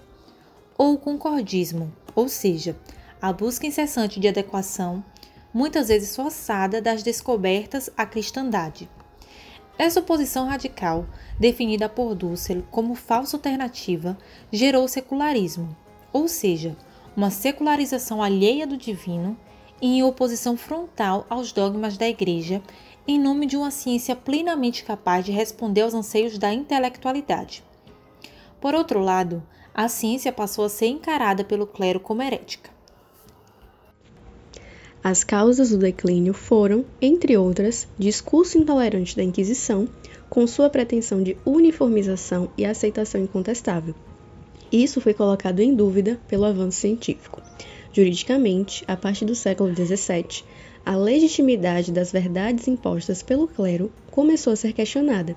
ou 0.78 0.94
o 0.94 0.98
concordismo, 0.98 1.92
ou 2.14 2.28
seja, 2.28 2.76
a 3.20 3.32
busca 3.32 3.66
incessante 3.66 4.20
de 4.20 4.28
adequação, 4.28 5.04
muitas 5.52 5.88
vezes 5.88 6.14
forçada, 6.14 6.80
das 6.80 7.02
descobertas 7.02 7.90
à 7.96 8.06
cristandade. 8.06 8.88
Essa 9.78 10.00
oposição 10.00 10.46
radical, 10.46 11.06
definida 11.38 11.86
por 11.86 12.14
Dussel 12.14 12.62
como 12.70 12.94
falsa 12.94 13.36
alternativa, 13.36 14.16
gerou 14.50 14.84
o 14.84 14.88
secularismo, 14.88 15.76
ou 16.12 16.26
seja, 16.28 16.74
uma 17.14 17.30
secularização 17.30 18.22
alheia 18.22 18.66
do 18.66 18.76
divino 18.76 19.36
e 19.80 19.98
em 19.98 20.02
oposição 20.02 20.56
frontal 20.56 21.26
aos 21.28 21.52
dogmas 21.52 21.98
da 21.98 22.08
Igreja, 22.08 22.62
em 23.06 23.20
nome 23.20 23.44
de 23.46 23.56
uma 23.56 23.70
ciência 23.70 24.16
plenamente 24.16 24.82
capaz 24.82 25.24
de 25.24 25.30
responder 25.30 25.82
aos 25.82 25.92
anseios 25.92 26.38
da 26.38 26.52
intelectualidade. 26.52 27.62
Por 28.58 28.74
outro 28.74 29.00
lado, 29.00 29.42
a 29.74 29.88
ciência 29.88 30.32
passou 30.32 30.64
a 30.64 30.70
ser 30.70 30.86
encarada 30.86 31.44
pelo 31.44 31.66
clero 31.66 32.00
como 32.00 32.22
herética. 32.22 32.75
As 35.08 35.22
causas 35.22 35.70
do 35.70 35.78
declínio 35.78 36.34
foram, 36.34 36.84
entre 37.00 37.36
outras, 37.36 37.86
discurso 37.96 38.58
intolerante 38.58 39.14
da 39.16 39.22
Inquisição, 39.22 39.88
com 40.28 40.44
sua 40.48 40.68
pretensão 40.68 41.22
de 41.22 41.36
uniformização 41.46 42.50
e 42.58 42.64
aceitação 42.64 43.20
incontestável. 43.20 43.94
Isso 44.72 45.00
foi 45.00 45.14
colocado 45.14 45.60
em 45.60 45.76
dúvida 45.76 46.18
pelo 46.26 46.44
avanço 46.44 46.78
científico. 46.78 47.40
Juridicamente, 47.92 48.82
a 48.88 48.96
partir 48.96 49.24
do 49.26 49.36
século 49.36 49.72
XVII, 49.72 50.42
a 50.84 50.96
legitimidade 50.96 51.92
das 51.92 52.10
verdades 52.10 52.66
impostas 52.66 53.22
pelo 53.22 53.46
clero 53.46 53.92
começou 54.10 54.54
a 54.54 54.56
ser 54.56 54.72
questionada. 54.72 55.36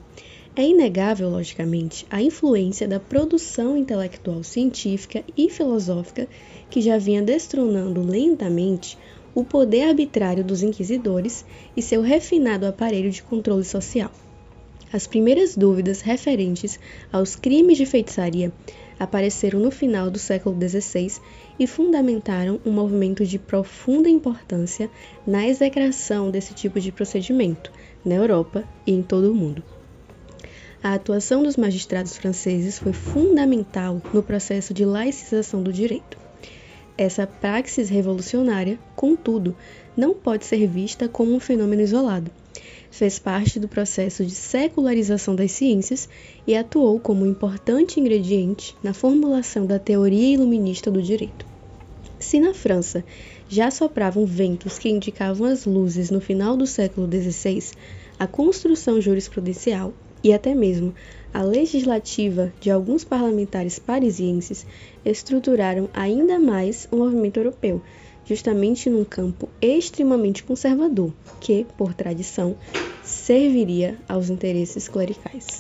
É 0.56 0.64
inegável, 0.64 1.30
logicamente, 1.30 2.08
a 2.10 2.24
influência 2.24 2.88
da 2.88 3.00
produção 3.00 3.78
intelectual 3.78 4.44
científica 4.44 5.24
e 5.38 5.48
filosófica 5.48 6.28
que 6.72 6.82
já 6.82 6.98
vinha 6.98 7.22
destronando 7.22 8.02
lentamente 8.02 8.98
o 9.34 9.44
poder 9.44 9.84
arbitrário 9.84 10.44
dos 10.44 10.64
inquisidores 10.64 11.46
e 11.76 11.82
seu 11.82 12.02
refinado 12.02 12.66
aparelho 12.66 13.12
de 13.12 13.24
controle 13.24 13.64
social. 13.64 14.12
As 14.92 15.06
primeiras 15.06 15.56
dúvidas 15.56 16.02
referentes 16.02 16.80
aos 17.12 17.36
crimes 17.36 17.78
de 17.78 17.86
feitiçaria 17.86 18.52
apareceram 19.00 19.60
no 19.60 19.70
final 19.70 20.10
do 20.10 20.18
século 20.18 20.58
XVI 20.60 21.22
e 21.60 21.68
fundamentaram 21.68 22.60
um 22.66 22.72
movimento 22.72 23.24
de 23.24 23.38
profunda 23.38 24.10
importância 24.10 24.90
na 25.26 25.48
execração 25.48 26.32
desse 26.32 26.54
tipo 26.54 26.80
de 26.80 26.92
procedimento 26.92 27.72
na 28.04 28.16
Europa 28.16 28.64
e 28.86 28.92
em 28.92 29.04
todo 29.04 29.32
o 29.32 29.36
mundo. 29.36 29.64
A 30.82 30.94
atuação 30.94 31.44
dos 31.44 31.56
magistrados 31.56 32.18
franceses 32.18 32.80
foi 32.80 32.94
fundamental 32.94 34.02
no 34.14 34.24
processo 34.24 34.74
de 34.74 34.86
laicização 34.86 35.62
do 35.62 35.72
direito. 35.72 36.18
Essa 37.00 37.26
praxis 37.26 37.88
revolucionária, 37.88 38.78
contudo, 38.94 39.56
não 39.96 40.14
pode 40.14 40.44
ser 40.44 40.68
vista 40.68 41.08
como 41.08 41.34
um 41.34 41.40
fenômeno 41.40 41.82
isolado. 41.82 42.30
Fez 42.92 43.18
parte 43.18 43.58
do 43.58 43.70
processo 43.70 44.26
de 44.26 44.36
secularização 44.36 45.34
das 45.34 45.54
ciências 45.54 46.10
e 46.46 46.58
atuou 46.58 47.00
como 47.00 47.26
importante 47.26 48.02
ingrediente 48.02 48.76
na 48.84 48.94
formulação 48.94 49.66
da 49.66 49.80
teoria 49.80 50.34
iluminista 50.34 50.92
do 50.92 51.02
direito. 51.02 51.46
Se 52.20 52.38
na 52.38 52.54
França 52.54 53.06
já 53.48 53.72
sopravam 53.72 54.26
ventos 54.26 54.78
que 54.78 54.90
indicavam 54.90 55.48
as 55.48 55.64
luzes 55.64 56.12
no 56.12 56.20
final 56.20 56.58
do 56.58 56.68
século 56.68 57.08
XVI, 57.10 57.72
a 58.20 58.28
construção 58.28 59.00
jurisprudencial 59.00 59.94
e 60.24 60.34
até 60.34 60.54
mesmo 60.54 60.94
a 61.34 61.42
legislativa 61.42 62.52
de 62.60 62.72
alguns 62.72 63.04
parlamentares 63.04 63.78
parisienses 63.78 64.66
estruturaram 65.06 65.90
ainda 65.94 66.40
mais 66.40 66.88
o 66.92 66.98
movimento 66.98 67.38
europeu, 67.38 67.82
justamente 68.26 68.90
num 68.90 69.06
campo 69.06 69.50
extremamente 69.62 70.44
conservador, 70.44 71.14
que, 71.40 71.66
por 71.78 71.94
tradição, 71.94 72.56
serviria 73.04 73.98
aos 74.08 74.30
interesses 74.30 74.88
clericais. 74.88 75.60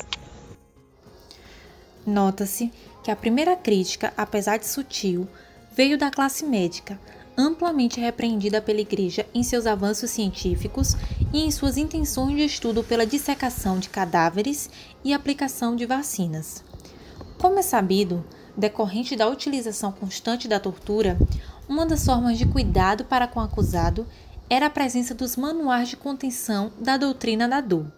Nota-se 2.05 2.71
que 3.03 3.11
a 3.11 3.15
primeira 3.15 3.55
crítica, 3.55 4.13
apesar 4.17 4.57
de 4.57 4.65
sutil, 4.65 5.27
veio 5.75 5.97
da 5.97 6.09
classe 6.09 6.45
médica, 6.45 6.99
amplamente 7.39 8.01
repreendida 8.01 8.61
pela 8.61 8.81
Igreja 8.81 9.25
em 9.33 9.43
seus 9.43 9.65
avanços 9.65 10.11
científicos 10.11 10.97
e 11.31 11.41
em 11.41 11.49
suas 11.49 11.77
intenções 11.77 12.35
de 12.35 12.43
estudo 12.43 12.83
pela 12.83 13.05
dissecação 13.05 13.79
de 13.79 13.87
cadáveres 13.87 14.69
e 15.05 15.13
aplicação 15.13 15.73
de 15.73 15.85
vacinas. 15.85 16.61
Como 17.37 17.57
é 17.57 17.61
sabido, 17.61 18.25
decorrente 18.57 19.15
da 19.15 19.25
utilização 19.25 19.89
constante 19.89 20.49
da 20.49 20.59
tortura, 20.59 21.17
uma 21.69 21.85
das 21.85 22.05
formas 22.05 22.37
de 22.37 22.45
cuidado 22.45 23.05
para 23.05 23.25
com 23.25 23.39
o 23.39 23.43
acusado 23.43 24.05
era 24.49 24.65
a 24.65 24.69
presença 24.69 25.15
dos 25.15 25.37
manuais 25.37 25.87
de 25.87 25.95
contenção 25.95 26.73
da 26.77 26.97
doutrina 26.97 27.47
da 27.47 27.61
dor. 27.61 27.89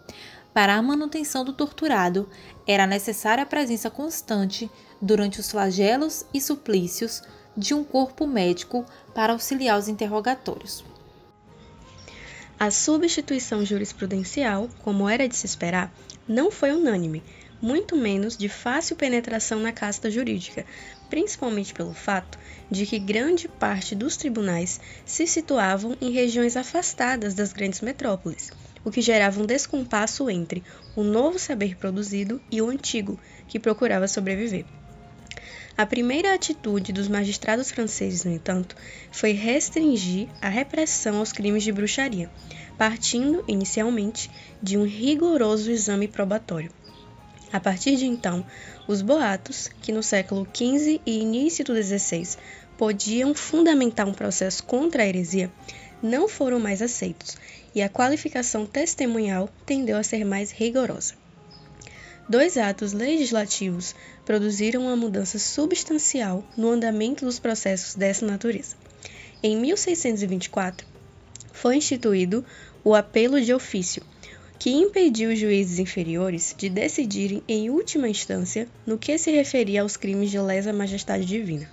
Para 0.54 0.76
a 0.76 0.82
manutenção 0.84 1.44
do 1.44 1.54
torturado, 1.54 2.30
era 2.68 2.86
necessária 2.86 3.42
a 3.42 3.48
presença 3.48 3.90
constante, 3.90 4.70
durante 5.02 5.40
os 5.40 5.50
flagelos 5.50 6.26
e 6.32 6.40
suplícios, 6.40 7.24
de 7.56 7.74
um 7.74 7.84
corpo 7.84 8.26
médico 8.26 8.86
para 9.14 9.34
auxiliar 9.34 9.78
os 9.78 9.88
interrogatórios. 9.88 10.84
A 12.60 12.70
substituição 12.70 13.66
jurisprudencial, 13.66 14.70
como 14.84 15.10
era 15.10 15.28
de 15.28 15.36
se 15.36 15.48
esperar, 15.48 15.92
não 16.28 16.52
foi 16.52 16.72
unânime, 16.72 17.24
muito 17.62 17.96
menos 17.96 18.38
de 18.38 18.50
fácil 18.50 18.96
penetração 18.96 19.60
na 19.60 19.72
casta 19.72 20.10
jurídica, 20.10 20.66
principalmente 21.10 21.74
pelo 21.74 21.94
fato 21.94 22.40
de 22.70 22.86
que 22.86 22.98
grande 22.98 23.48
parte 23.48 23.96
dos 23.96 24.18
tribunais 24.18 24.80
se 25.06 25.28
situavam 25.28 25.96
em 26.02 26.12
regiões 26.12 26.56
afastadas 26.56 27.34
das 27.34 27.54
grandes 27.54 27.82
metrópoles, 27.82 28.52
o 28.84 28.90
que 28.90 29.02
gerava 29.02 29.42
um 29.42 29.46
descompasso 29.46 30.30
entre 30.30 30.64
o 30.96 31.04
novo 31.04 31.38
saber 31.38 31.76
produzido 31.76 32.42
e 32.52 32.62
o 32.62 32.70
antigo, 32.70 33.20
que 33.48 33.60
procurava 33.60 34.08
sobreviver. 34.08 34.66
A 35.82 35.86
primeira 35.88 36.36
atitude 36.36 36.94
dos 36.94 37.08
magistrados 37.08 37.72
franceses, 37.72 38.24
no 38.24 38.32
entanto, 38.32 38.76
foi 39.12 39.32
restringir 39.32 40.28
a 40.40 40.48
repressão 40.48 41.18
aos 41.18 41.32
crimes 41.32 41.64
de 41.64 41.72
bruxaria, 41.72 42.30
partindo, 42.78 43.44
inicialmente, 43.48 44.30
de 44.62 44.78
um 44.78 44.86
rigoroso 44.86 45.72
exame 45.72 46.08
probatório. 46.08 46.72
A 47.52 47.60
partir 47.60 47.96
de 47.96 48.06
então, 48.06 48.46
os 48.88 49.02
boatos, 49.02 49.72
que 49.82 49.92
no 49.92 50.04
século 50.04 50.48
XV 50.54 51.02
e 51.04 51.20
início 51.20 51.66
do 51.66 51.74
XVI 51.74 52.38
podiam 52.78 53.34
fundamentar 53.34 54.08
um 54.08 54.14
processo 54.14 54.64
contra 54.64 55.02
a 55.02 55.08
heresia, 55.08 55.52
não 56.00 56.28
foram 56.28 56.60
mais 56.60 56.84
aceitos, 56.84 57.36
e 57.74 57.82
a 57.82 57.90
qualificação 57.90 58.68
testemunhal 58.68 59.50
tendeu 59.66 59.98
a 59.98 60.04
ser 60.04 60.24
mais 60.26 60.52
rigorosa. 60.52 61.21
Dois 62.30 62.58
atos 62.58 62.94
legislativos 62.94 63.96
produziram 64.26 64.84
uma 64.84 64.96
mudança 64.96 65.38
substancial 65.38 66.44
no 66.56 66.70
andamento 66.70 67.26
dos 67.26 67.40
processos 67.40 67.96
dessa 67.96 68.26
natureza. 68.26 68.76
Em 69.44 69.58
1624, 69.58 70.88
foi 71.52 71.76
instituído 71.78 72.46
o 72.84 72.96
apelo 72.96 73.42
de 73.42 73.54
ofício, 73.54 74.04
que 74.58 74.70
impediu 74.70 75.32
os 75.32 75.40
juízes 75.40 75.80
inferiores 75.80 76.56
de 76.58 76.70
decidirem 76.70 77.44
em 77.48 77.70
última 77.70 78.08
instância 78.08 78.68
no 78.86 78.98
que 78.98 79.18
se 79.18 79.32
referia 79.32 79.82
aos 79.82 79.98
crimes 79.98 80.30
de 80.30 80.40
lesa 80.40 80.72
majestade 80.72 81.26
divina. 81.26 81.68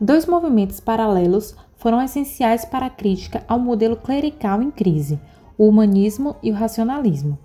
Dois 0.00 0.26
movimentos 0.26 0.78
paralelos 0.78 1.56
foram 1.76 2.00
essenciais 2.00 2.64
para 2.64 2.86
a 2.86 2.90
crítica 2.90 3.44
ao 3.48 3.58
modelo 3.58 3.96
clerical 3.96 4.62
em 4.62 4.70
crise, 4.70 5.18
o 5.56 5.66
humanismo 5.66 6.36
e 6.40 6.52
o 6.52 6.54
racionalismo. 6.54 7.36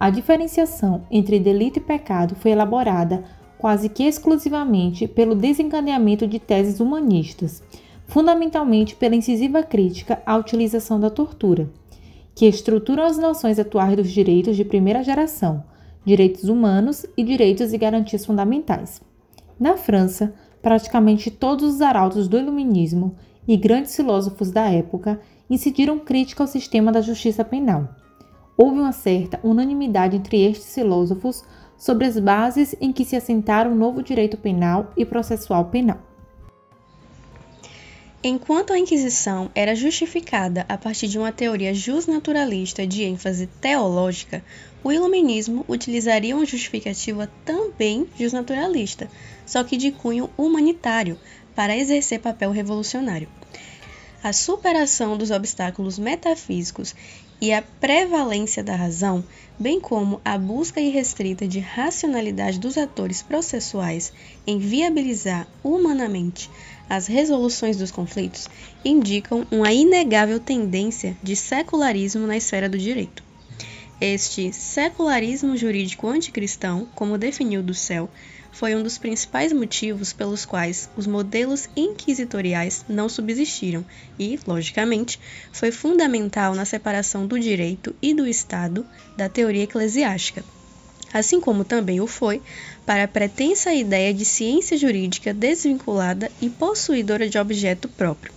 A 0.00 0.10
diferenciação 0.10 1.02
entre 1.10 1.40
delito 1.40 1.80
e 1.80 1.82
pecado 1.82 2.36
foi 2.36 2.52
elaborada 2.52 3.24
quase 3.58 3.88
que 3.88 4.04
exclusivamente 4.04 5.08
pelo 5.08 5.34
desencadeamento 5.34 6.24
de 6.24 6.38
teses 6.38 6.78
humanistas, 6.78 7.60
fundamentalmente 8.06 8.94
pela 8.94 9.16
incisiva 9.16 9.60
crítica 9.64 10.22
à 10.24 10.36
utilização 10.36 11.00
da 11.00 11.10
tortura, 11.10 11.68
que 12.32 12.46
estruturam 12.46 13.02
as 13.02 13.18
noções 13.18 13.58
atuais 13.58 13.96
dos 13.96 14.12
direitos 14.12 14.56
de 14.56 14.64
primeira 14.64 15.02
geração, 15.02 15.64
direitos 16.04 16.44
humanos 16.44 17.04
e 17.16 17.24
direitos 17.24 17.72
e 17.72 17.78
garantias 17.78 18.24
fundamentais. 18.24 19.02
Na 19.58 19.76
França, 19.76 20.32
praticamente 20.62 21.28
todos 21.28 21.74
os 21.74 21.80
arautos 21.80 22.28
do 22.28 22.38
iluminismo 22.38 23.16
e 23.48 23.56
grandes 23.56 23.96
filósofos 23.96 24.52
da 24.52 24.70
época 24.70 25.20
incidiram 25.50 25.98
crítica 25.98 26.44
ao 26.44 26.46
sistema 26.46 26.92
da 26.92 27.00
justiça 27.00 27.44
penal 27.44 27.97
houve 28.58 28.80
uma 28.80 28.92
certa 28.92 29.38
unanimidade 29.44 30.16
entre 30.16 30.44
estes 30.44 30.74
filósofos 30.74 31.44
sobre 31.78 32.04
as 32.04 32.18
bases 32.18 32.74
em 32.80 32.92
que 32.92 33.04
se 33.04 33.14
assentaram 33.14 33.72
o 33.72 33.76
novo 33.76 34.02
direito 34.02 34.36
penal 34.36 34.92
e 34.96 35.04
processual 35.06 35.66
penal. 35.66 35.98
Enquanto 38.22 38.72
a 38.72 38.78
Inquisição 38.78 39.48
era 39.54 39.76
justificada 39.76 40.66
a 40.68 40.76
partir 40.76 41.06
de 41.06 41.16
uma 41.20 41.30
teoria 41.30 41.72
justnaturalista 41.72 42.84
de 42.84 43.04
ênfase 43.04 43.46
teológica, 43.46 44.44
o 44.82 44.90
Iluminismo 44.90 45.64
utilizaria 45.68 46.34
uma 46.34 46.44
justificativa 46.44 47.30
também 47.44 48.08
justnaturalista, 48.18 49.08
só 49.46 49.62
que 49.62 49.76
de 49.76 49.92
cunho 49.92 50.28
humanitário, 50.36 51.16
para 51.54 51.76
exercer 51.76 52.18
papel 52.18 52.50
revolucionário. 52.50 53.28
A 54.22 54.32
superação 54.32 55.16
dos 55.16 55.30
obstáculos 55.30 55.98
metafísicos 55.98 56.94
e 57.40 57.52
a 57.52 57.62
prevalência 57.62 58.64
da 58.64 58.74
razão, 58.74 59.24
bem 59.58 59.80
como 59.80 60.20
a 60.24 60.36
busca 60.36 60.80
irrestrita 60.80 61.46
de 61.46 61.60
racionalidade 61.60 62.58
dos 62.58 62.76
atores 62.76 63.22
processuais 63.22 64.12
em 64.44 64.58
viabilizar 64.58 65.46
humanamente 65.62 66.50
as 66.90 67.06
resoluções 67.06 67.76
dos 67.76 67.92
conflitos, 67.92 68.48
indicam 68.84 69.46
uma 69.52 69.72
inegável 69.72 70.40
tendência 70.40 71.16
de 71.22 71.36
secularismo 71.36 72.26
na 72.26 72.36
esfera 72.36 72.68
do 72.68 72.76
direito. 72.76 73.22
Este 74.00 74.52
secularismo 74.52 75.56
jurídico 75.56 76.08
anticristão, 76.08 76.88
como 76.94 77.18
definiu 77.18 77.62
do 77.62 77.74
céu, 77.74 78.08
foi 78.52 78.74
um 78.74 78.82
dos 78.82 78.98
principais 78.98 79.52
motivos 79.52 80.12
pelos 80.12 80.44
quais 80.44 80.88
os 80.96 81.06
modelos 81.06 81.68
inquisitoriais 81.76 82.84
não 82.88 83.08
subsistiram 83.08 83.84
e, 84.18 84.38
logicamente, 84.46 85.20
foi 85.52 85.70
fundamental 85.70 86.54
na 86.54 86.64
separação 86.64 87.26
do 87.26 87.38
direito 87.38 87.94
e 88.00 88.14
do 88.14 88.26
Estado 88.26 88.86
da 89.16 89.28
teoria 89.28 89.64
eclesiástica, 89.64 90.44
assim 91.12 91.40
como 91.40 91.64
também 91.64 92.00
o 92.00 92.06
foi 92.06 92.42
para 92.84 93.04
a 93.04 93.08
pretensa 93.08 93.72
ideia 93.72 94.12
de 94.12 94.24
ciência 94.24 94.76
jurídica 94.76 95.32
desvinculada 95.32 96.30
e 96.40 96.48
possuidora 96.48 97.28
de 97.28 97.38
objeto 97.38 97.88
próprio. 97.88 98.32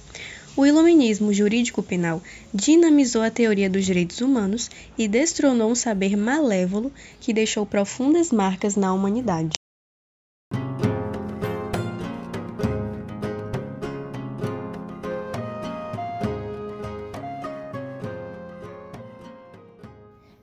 O 0.55 0.65
iluminismo 0.65 1.33
jurídico-penal 1.33 2.21
dinamizou 2.53 3.21
a 3.21 3.31
teoria 3.31 3.69
dos 3.69 3.85
direitos 3.85 4.19
humanos 4.19 4.69
e 4.97 5.07
destronou 5.07 5.71
um 5.71 5.75
saber 5.75 6.17
malévolo 6.17 6.91
que 7.21 7.33
deixou 7.33 7.65
profundas 7.65 8.31
marcas 8.31 8.75
na 8.75 8.93
humanidade. 8.93 9.60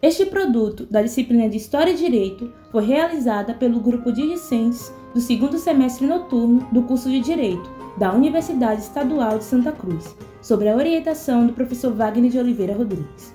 Este 0.09 0.25
produto 0.25 0.87
da 0.87 1.03
disciplina 1.03 1.51
de 1.51 1.59
História 1.59 1.91
e 1.91 1.95
Direito 1.95 2.51
foi 2.73 2.83
realizada 2.83 3.53
pelo 3.53 3.79
grupo 3.79 4.11
de 4.11 4.27
discentes 4.27 4.91
do 5.13 5.21
segundo 5.21 5.59
semestre 5.59 6.07
noturno 6.07 6.67
do 6.73 6.81
curso 6.85 7.11
de 7.11 7.21
Direito 7.21 7.71
da 7.99 8.15
Universidade 8.15 8.81
Estadual 8.81 9.37
de 9.37 9.45
Santa 9.45 9.71
Cruz, 9.71 10.17
sob 10.41 10.67
a 10.67 10.75
orientação 10.75 11.47
do 11.47 11.53
professor 11.53 11.93
Wagner 11.93 12.31
de 12.31 12.39
Oliveira 12.39 12.73
Rodrigues. 12.73 13.35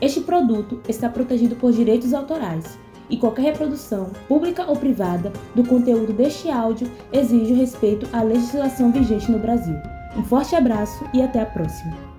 Este 0.00 0.20
produto 0.20 0.80
está 0.88 1.08
protegido 1.08 1.56
por 1.56 1.72
direitos 1.72 2.14
autorais 2.14 2.78
e 3.10 3.16
qualquer 3.16 3.46
reprodução, 3.46 4.12
pública 4.28 4.64
ou 4.68 4.76
privada, 4.76 5.32
do 5.56 5.64
conteúdo 5.64 6.12
deste 6.12 6.48
áudio 6.48 6.88
exige 7.12 7.52
o 7.52 7.56
respeito 7.56 8.08
à 8.12 8.22
legislação 8.22 8.92
vigente 8.92 9.28
no 9.28 9.40
Brasil. 9.40 9.74
Um 10.16 10.22
forte 10.22 10.54
abraço 10.54 11.04
e 11.12 11.20
até 11.20 11.40
a 11.40 11.46
próxima! 11.46 12.11